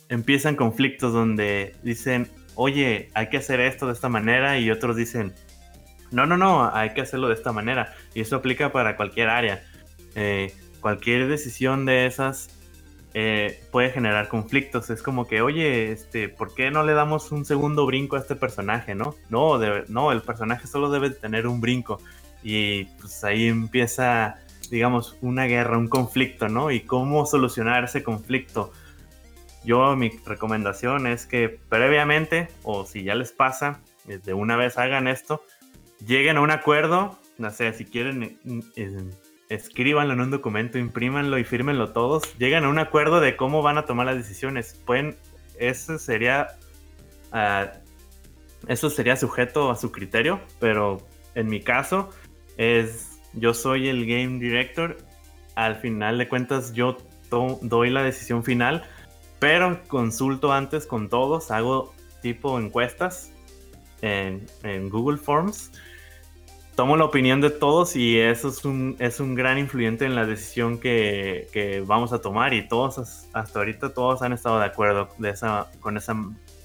empiezan 0.07 0.55
conflictos 0.55 1.11
donde 1.11 1.75
dicen, 1.83 2.29
oye, 2.55 3.09
hay 3.13 3.29
que 3.29 3.37
hacer 3.37 3.59
esto 3.59 3.87
de 3.87 3.93
esta 3.93 4.07
manera 4.07 4.57
y 4.59 4.71
otros 4.71 4.95
dicen, 4.95 5.33
no, 6.11 6.25
no, 6.25 6.37
no, 6.37 6.73
hay 6.73 6.93
que 6.93 7.01
hacerlo 7.01 7.27
de 7.27 7.33
esta 7.33 7.51
manera. 7.51 7.93
Y 8.13 8.21
eso 8.21 8.37
aplica 8.37 8.71
para 8.71 8.95
cualquier 8.95 9.29
área. 9.29 9.63
Eh, 10.15 10.53
cualquier 10.79 11.27
decisión 11.27 11.85
de 11.85 12.05
esas 12.05 12.49
eh, 13.17 13.63
puede 13.71 13.91
generar 13.91 14.27
conflictos. 14.27 14.89
Es 14.89 15.01
como 15.01 15.25
que, 15.25 15.41
oye, 15.41 15.93
este, 15.93 16.27
¿por 16.27 16.53
qué 16.53 16.69
no 16.69 16.83
le 16.83 16.91
damos 16.91 17.31
un 17.31 17.45
segundo 17.45 17.85
brinco 17.85 18.17
a 18.17 18.19
este 18.19 18.35
personaje, 18.35 18.93
no? 18.93 19.15
No, 19.29 19.57
no, 19.87 20.11
el 20.11 20.21
personaje 20.21 20.67
solo 20.67 20.91
debe 20.91 21.11
tener 21.11 21.47
un 21.47 21.61
brinco. 21.61 22.01
Y 22.43 22.83
pues 22.99 23.23
ahí 23.23 23.47
empieza, 23.47 24.35
digamos, 24.69 25.17
una 25.21 25.45
guerra, 25.45 25.77
un 25.77 25.87
conflicto, 25.87 26.49
¿no? 26.49 26.71
Y 26.71 26.81
cómo 26.81 27.25
solucionar 27.25 27.85
ese 27.85 28.03
conflicto. 28.03 28.73
Yo, 29.63 29.95
mi 29.95 30.09
recomendación 30.25 31.07
es 31.07 31.25
que 31.25 31.47
previamente, 31.47 32.49
o 32.63 32.85
si 32.85 33.03
ya 33.05 33.15
les 33.15 33.31
pasa, 33.31 33.79
de 34.03 34.33
una 34.33 34.57
vez 34.57 34.77
hagan 34.77 35.07
esto, 35.07 35.41
lleguen 36.05 36.35
a 36.35 36.41
un 36.41 36.51
acuerdo, 36.51 37.17
no 37.37 37.49
sé, 37.49 37.71
si 37.71 37.85
quieren, 37.85 38.37
eh, 38.75 39.09
escríbanlo 39.49 40.13
en 40.13 40.21
un 40.21 40.31
documento, 40.31 40.77
imprímanlo 40.77 41.37
y 41.37 41.43
fírmenlo 41.43 41.91
todos, 41.91 42.37
lleguen 42.37 42.63
a 42.63 42.69
un 42.69 42.79
acuerdo 42.79 43.19
de 43.19 43.35
cómo 43.35 43.61
van 43.61 43.77
a 43.77 43.85
tomar 43.85 44.07
las 44.07 44.17
decisiones. 44.17 44.81
Pueden, 44.85 45.15
eso 45.59 45.97
sería, 45.97 46.47
uh, 47.31 47.67
eso 48.67 48.89
sería 48.89 49.15
sujeto 49.15 49.71
a 49.71 49.75
su 49.75 49.91
criterio, 49.91 50.39
pero 50.59 50.97
en 51.35 51.47
mi 51.47 51.61
caso 51.61 52.09
es, 52.57 53.19
yo 53.33 53.53
soy 53.53 53.87
el 53.87 54.05
game 54.05 54.39
director, 54.39 54.97
al 55.55 55.75
final 55.75 56.17
de 56.17 56.27
cuentas 56.27 56.73
yo 56.73 56.97
doy 57.61 57.89
la 57.89 58.03
decisión 58.03 58.43
final, 58.43 58.83
pero 59.39 59.81
consulto 59.87 60.53
antes 60.53 60.85
con 60.87 61.09
todos, 61.09 61.51
hago 61.51 61.93
tipo 62.21 62.57
encuestas 62.59 63.31
en, 64.01 64.45
en 64.63 64.89
Google 64.89 65.17
Forms 65.17 65.71
tomo 66.75 66.97
la 66.97 67.05
opinión 67.05 67.41
de 67.41 67.49
todos 67.49 67.95
y 67.95 68.19
eso 68.19 68.49
es 68.49 68.65
un, 68.65 68.97
es 68.99 69.19
un 69.19 69.33
gran 69.33 69.57
influyente 69.57 70.05
en 70.05 70.13
la 70.13 70.25
decisión 70.25 70.77
que, 70.79 71.47
que, 71.53 71.81
vamos 71.81 72.11
a 72.13 72.19
tomar 72.19 72.53
y 72.53 72.67
todos 72.67 73.27
hasta 73.33 73.59
ahorita 73.59 73.93
todos 73.93 74.21
han 74.21 74.33
estado 74.33 74.59
de 74.59 74.65
acuerdo 74.65 75.09
con 75.79 75.97
esa 75.97 76.15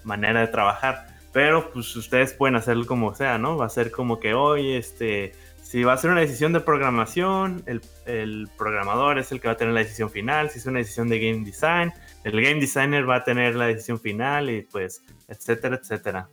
manera 0.05 0.41
de 0.41 0.49
trabajar. 0.49 1.07
Pero 1.33 1.71
pues 1.71 1.95
ustedes 1.95 2.33
pueden 2.33 2.57
hacerlo 2.57 2.87
como 2.87 3.15
sea, 3.15 3.39
¿no? 3.39 3.57
Va 3.57 3.67
a 3.67 3.69
ser 3.69 3.93
como 3.93 4.19
que 4.19 4.35
hoy, 4.35 4.73
este, 4.73 5.33
si 5.63 5.85
va 5.85 5.93
a 5.93 5.97
ser 5.97 6.11
una 6.11 6.21
decisión 6.21 6.53
de 6.53 6.59
programación, 6.59 7.63
el, 7.67 7.81
el 8.05 8.49
programador 8.59 9.21
es 9.21 9.31
el 9.31 9.41
que 9.41 9.47
va 9.47 9.55
a 9.55 9.57
tener 9.57 9.73
la 9.73 9.81
decisión 9.81 10.11
final. 10.11 10.51
Si 10.51 10.59
es 10.59 10.67
una 10.67 10.81
decisión 10.81 11.09
de 11.09 11.21
game 11.21 11.45
design, 11.45 11.93
el 12.25 12.43
game 12.43 12.61
designer 12.61 13.09
va 13.09 13.17
a 13.17 13.25
tener 13.25 13.55
la 13.55 13.67
decisión 13.67 14.01
final 14.01 14.51
y 14.51 14.63
pues, 14.63 15.05
etcétera, 15.29 15.79
etcétera. 15.81 16.29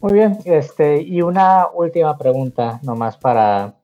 Muy 0.00 0.12
bien, 0.12 0.38
este, 0.44 1.02
y 1.02 1.22
una 1.22 1.66
última 1.74 2.16
pregunta 2.16 2.78
nomás 2.82 3.16
para, 3.16 3.74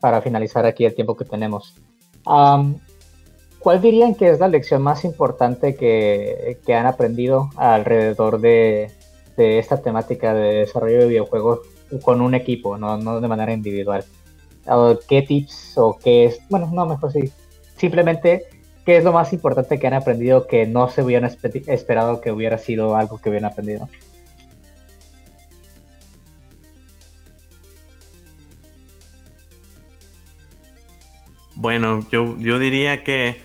para 0.00 0.22
finalizar 0.22 0.64
aquí 0.64 0.86
el 0.86 0.94
tiempo 0.94 1.16
que 1.16 1.26
tenemos. 1.26 1.74
¿Cuál 3.58 3.82
dirían 3.82 4.14
que 4.14 4.30
es 4.30 4.40
la 4.40 4.48
lección 4.48 4.80
más 4.82 5.04
importante 5.04 5.74
que, 5.74 6.58
han 6.74 6.86
aprendido 6.86 7.50
alrededor 7.56 8.40
de, 8.40 8.90
esta 9.36 9.82
temática 9.82 10.32
de 10.32 10.60
desarrollo 10.60 11.00
de 11.00 11.06
videojuegos 11.06 11.60
con 12.02 12.20
un 12.20 12.34
equipo, 12.34 12.78
no, 12.78 12.96
no 12.96 13.20
de 13.20 13.28
manera 13.28 13.52
individual? 13.52 14.04
¿Qué 15.08 15.22
tips 15.22 15.76
o 15.76 15.98
qué 16.02 16.26
es? 16.26 16.40
Bueno, 16.48 16.70
no, 16.72 16.86
mejor 16.86 17.12
sí. 17.12 17.30
Simplemente, 17.76 18.44
¿qué 18.86 18.96
es 18.96 19.04
lo 19.04 19.12
más 19.12 19.32
importante 19.32 19.78
que 19.78 19.86
han 19.86 19.94
aprendido 19.94 20.46
que 20.46 20.66
no 20.66 20.88
se 20.88 21.02
hubieran 21.02 21.30
esperado 21.66 22.20
que 22.20 22.32
hubiera 22.32 22.56
sido 22.56 22.96
algo 22.96 23.18
que 23.18 23.28
hubieran 23.28 23.50
aprendido? 23.50 23.88
Bueno, 31.60 32.06
yo, 32.12 32.36
yo 32.38 32.60
diría 32.60 33.02
que, 33.02 33.42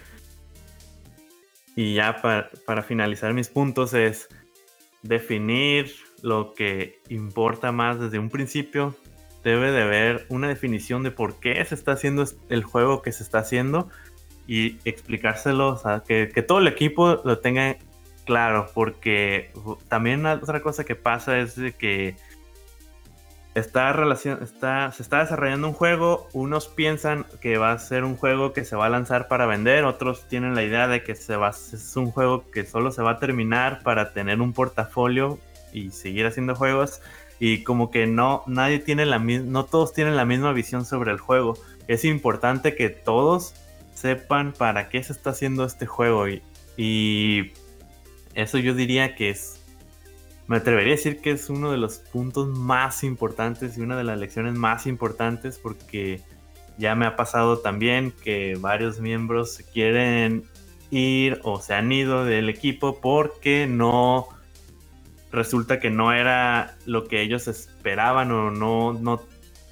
y 1.75 1.95
ya 1.95 2.21
para, 2.21 2.51
para 2.63 2.83
finalizar 2.83 3.33
mis 3.33 3.49
puntos, 3.49 3.95
es 3.95 4.29
definir 5.01 5.91
lo 6.21 6.53
que 6.53 7.01
importa 7.09 7.71
más 7.71 7.99
desde 7.99 8.19
un 8.19 8.29
principio. 8.29 8.95
Debe 9.43 9.71
de 9.71 9.81
haber 9.81 10.27
una 10.29 10.47
definición 10.47 11.01
de 11.01 11.09
por 11.09 11.39
qué 11.39 11.65
se 11.65 11.73
está 11.73 11.93
haciendo 11.93 12.23
el 12.49 12.63
juego 12.63 13.01
que 13.01 13.11
se 13.11 13.23
está 13.23 13.39
haciendo 13.39 13.89
y 14.45 14.77
explicárselo, 14.85 15.69
o 15.69 15.77
sea, 15.77 16.03
que, 16.07 16.29
que 16.29 16.43
todo 16.43 16.59
el 16.59 16.67
equipo 16.67 17.19
lo 17.25 17.39
tenga 17.39 17.77
claro, 18.25 18.69
porque 18.75 19.51
también 19.87 20.23
otra 20.27 20.61
cosa 20.61 20.83
que 20.83 20.95
pasa 20.95 21.39
es 21.39 21.55
que 21.79 22.15
está, 23.55 23.93
relación, 23.93 24.39
está, 24.41 24.91
se 24.91 25.03
está 25.03 25.19
desarrollando 25.19 25.67
un 25.67 25.73
juego, 25.73 26.27
unos 26.33 26.67
piensan 26.67 27.25
que 27.41 27.57
va 27.57 27.71
a 27.71 27.79
ser 27.79 28.03
un 28.03 28.15
juego 28.15 28.53
que 28.53 28.65
se 28.65 28.75
va 28.75 28.87
a 28.87 28.89
lanzar 28.89 29.27
para 29.27 29.45
vender, 29.45 29.85
otros 29.85 30.27
tienen 30.27 30.55
la 30.55 30.63
idea 30.63 30.87
de 30.87 31.03
que 31.03 31.15
se 31.15 31.35
va, 31.35 31.49
es 31.49 31.95
un 31.95 32.11
juego 32.11 32.49
que 32.51 32.65
solo 32.65 32.91
se 32.91 33.01
va 33.01 33.11
a 33.11 33.19
terminar 33.19 33.83
para 33.83 34.13
tener 34.13 34.41
un 34.41 34.53
portafolio 34.53 35.39
y 35.71 35.91
seguir 35.91 36.25
haciendo 36.25 36.55
juegos 36.55 37.01
y 37.39 37.63
como 37.63 37.91
que 37.91 38.05
no 38.07 38.43
nadie 38.47 38.79
tiene 38.79 39.05
la 39.05 39.19
no 39.19 39.65
todos 39.65 39.93
tienen 39.93 40.15
la 40.15 40.25
misma 40.25 40.53
visión 40.53 40.85
sobre 40.85 41.11
el 41.11 41.19
juego. 41.19 41.57
Es 41.87 42.05
importante 42.05 42.75
que 42.75 42.89
todos 42.89 43.53
sepan 43.93 44.53
para 44.53 44.89
qué 44.89 45.03
se 45.03 45.13
está 45.13 45.31
haciendo 45.31 45.65
este 45.65 45.85
juego 45.85 46.27
y, 46.27 46.41
y 46.77 47.51
eso 48.33 48.57
yo 48.59 48.73
diría 48.73 49.15
que 49.15 49.29
es 49.31 49.62
me 50.47 50.57
atrevería 50.57 50.93
a 50.93 50.97
decir 50.97 51.21
que 51.21 51.31
es 51.31 51.49
uno 51.49 51.71
de 51.71 51.77
los 51.77 51.99
puntos 51.99 52.47
más 52.49 53.03
importantes 53.03 53.77
y 53.77 53.81
una 53.81 53.97
de 53.97 54.03
las 54.03 54.19
lecciones 54.19 54.53
más 54.55 54.87
importantes 54.87 55.57
porque 55.57 56.21
ya 56.77 56.95
me 56.95 57.05
ha 57.05 57.15
pasado 57.15 57.59
también 57.59 58.13
que 58.23 58.57
varios 58.59 58.99
miembros 58.99 59.59
quieren 59.73 60.43
ir 60.91 61.39
o 61.43 61.59
se 61.59 61.73
han 61.73 61.91
ido 61.91 62.25
del 62.25 62.49
equipo 62.49 62.99
porque 62.99 63.67
no 63.67 64.27
resulta 65.31 65.79
que 65.79 65.89
no 65.89 66.13
era 66.13 66.77
lo 66.85 67.05
que 67.07 67.21
ellos 67.21 67.47
esperaban 67.47 68.31
o 68.31 68.51
no, 68.51 68.93
no, 68.93 69.21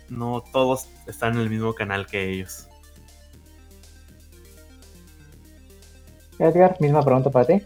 no 0.09 0.43
todos 0.51 0.89
están 1.05 1.33
en 1.33 1.41
el 1.41 1.49
mismo 1.49 1.73
canal 1.73 2.07
que 2.07 2.31
ellos. 2.31 2.67
Edgar, 6.39 6.77
misma 6.79 7.03
pregunta 7.03 7.29
para 7.29 7.45
ti. 7.45 7.61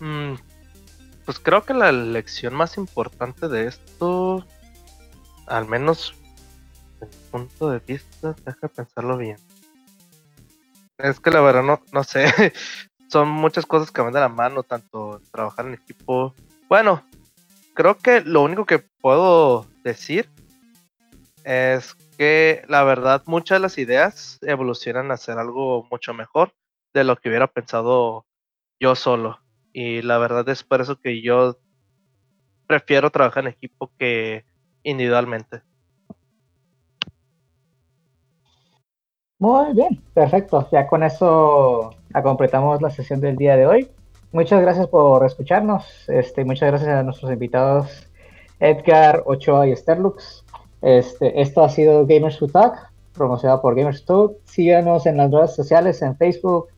Mm, 0.00 0.34
pues 1.24 1.38
creo 1.40 1.64
que 1.64 1.74
la 1.74 1.92
lección 1.92 2.54
más 2.54 2.76
importante 2.76 3.48
de 3.48 3.66
esto, 3.66 4.46
al 5.46 5.66
menos 5.66 6.14
desde 7.00 7.16
mi 7.16 7.30
punto 7.30 7.70
de 7.70 7.78
vista, 7.80 8.34
deja 8.44 8.68
pensarlo 8.68 9.16
bien. 9.16 9.38
Es 10.98 11.20
que 11.20 11.30
la 11.30 11.40
verdad 11.40 11.62
no, 11.62 11.82
no 11.92 12.04
sé, 12.04 12.26
son 13.08 13.28
muchas 13.28 13.66
cosas 13.66 13.90
que 13.90 14.00
van 14.00 14.12
de 14.12 14.20
la 14.20 14.28
mano, 14.28 14.62
tanto 14.62 15.20
trabajar 15.30 15.66
en 15.66 15.74
equipo. 15.74 16.34
Bueno, 16.68 17.04
creo 17.74 17.98
que 17.98 18.20
lo 18.22 18.42
único 18.42 18.64
que 18.64 18.78
puedo 18.78 19.66
decir 19.84 20.30
es 21.44 21.94
que 22.16 22.64
la 22.68 22.82
verdad 22.82 23.22
muchas 23.26 23.56
de 23.56 23.60
las 23.60 23.78
ideas 23.78 24.38
evolucionan 24.42 25.10
a 25.10 25.16
ser 25.16 25.38
algo 25.38 25.86
mucho 25.90 26.14
mejor 26.14 26.52
de 26.94 27.04
lo 27.04 27.16
que 27.16 27.28
hubiera 27.28 27.46
pensado 27.46 28.26
yo 28.80 28.94
solo. 28.94 29.38
Y 29.78 30.00
la 30.00 30.16
verdad 30.16 30.48
es 30.48 30.62
por 30.62 30.80
eso 30.80 30.98
que 30.98 31.20
yo 31.20 31.58
prefiero 32.66 33.10
trabajar 33.10 33.44
en 33.44 33.52
equipo 33.52 33.90
que 33.98 34.46
individualmente. 34.82 35.60
Muy 39.38 39.74
bien, 39.74 40.02
perfecto. 40.14 40.66
Ya 40.72 40.86
con 40.86 41.02
eso 41.02 41.94
completamos 42.22 42.80
la 42.80 42.88
sesión 42.88 43.20
del 43.20 43.36
día 43.36 43.54
de 43.58 43.66
hoy. 43.66 43.90
Muchas 44.32 44.62
gracias 44.62 44.86
por 44.86 45.26
escucharnos. 45.26 46.08
Este, 46.08 46.46
muchas 46.46 46.70
gracias 46.70 46.88
a 46.88 47.02
nuestros 47.02 47.30
invitados 47.30 48.08
Edgar, 48.60 49.24
Ochoa 49.26 49.66
y 49.66 49.76
Sterlux. 49.76 50.42
Este, 50.80 51.38
esto 51.38 51.62
ha 51.62 51.68
sido 51.68 52.06
Gamers 52.06 52.40
Who 52.40 52.48
Talk, 52.48 52.78
promocionado 53.12 53.60
por 53.60 53.74
Gamers 53.74 54.06
Talk. 54.06 54.38
Síganos 54.44 55.04
en 55.04 55.18
las 55.18 55.30
redes 55.30 55.54
sociales, 55.54 56.00
en 56.00 56.16
Facebook 56.16 56.68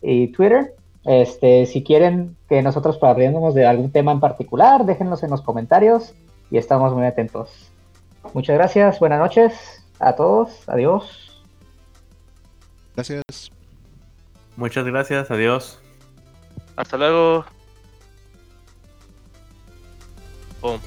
y 0.00 0.28
Twitter. 0.28 0.72
Este, 1.06 1.66
si 1.66 1.84
quieren 1.84 2.36
que 2.48 2.62
nosotros 2.62 2.98
hablemos 3.00 3.54
de 3.54 3.64
algún 3.64 3.92
tema 3.92 4.12
en 4.12 4.20
particular, 4.20 4.84
déjenlos 4.84 5.22
en 5.22 5.30
los 5.30 5.40
comentarios 5.40 6.14
y 6.50 6.58
estamos 6.58 6.92
muy 6.92 7.06
atentos. 7.06 7.70
Muchas 8.34 8.56
gracias, 8.56 8.98
buenas 8.98 9.20
noches 9.20 9.84
a 10.00 10.14
todos, 10.14 10.68
adiós. 10.68 11.44
Gracias. 12.94 13.22
Muchas 14.56 14.84
gracias, 14.84 15.30
adiós. 15.30 15.80
Hasta 16.76 16.96
luego. 16.96 17.44
Boom. 20.60 20.80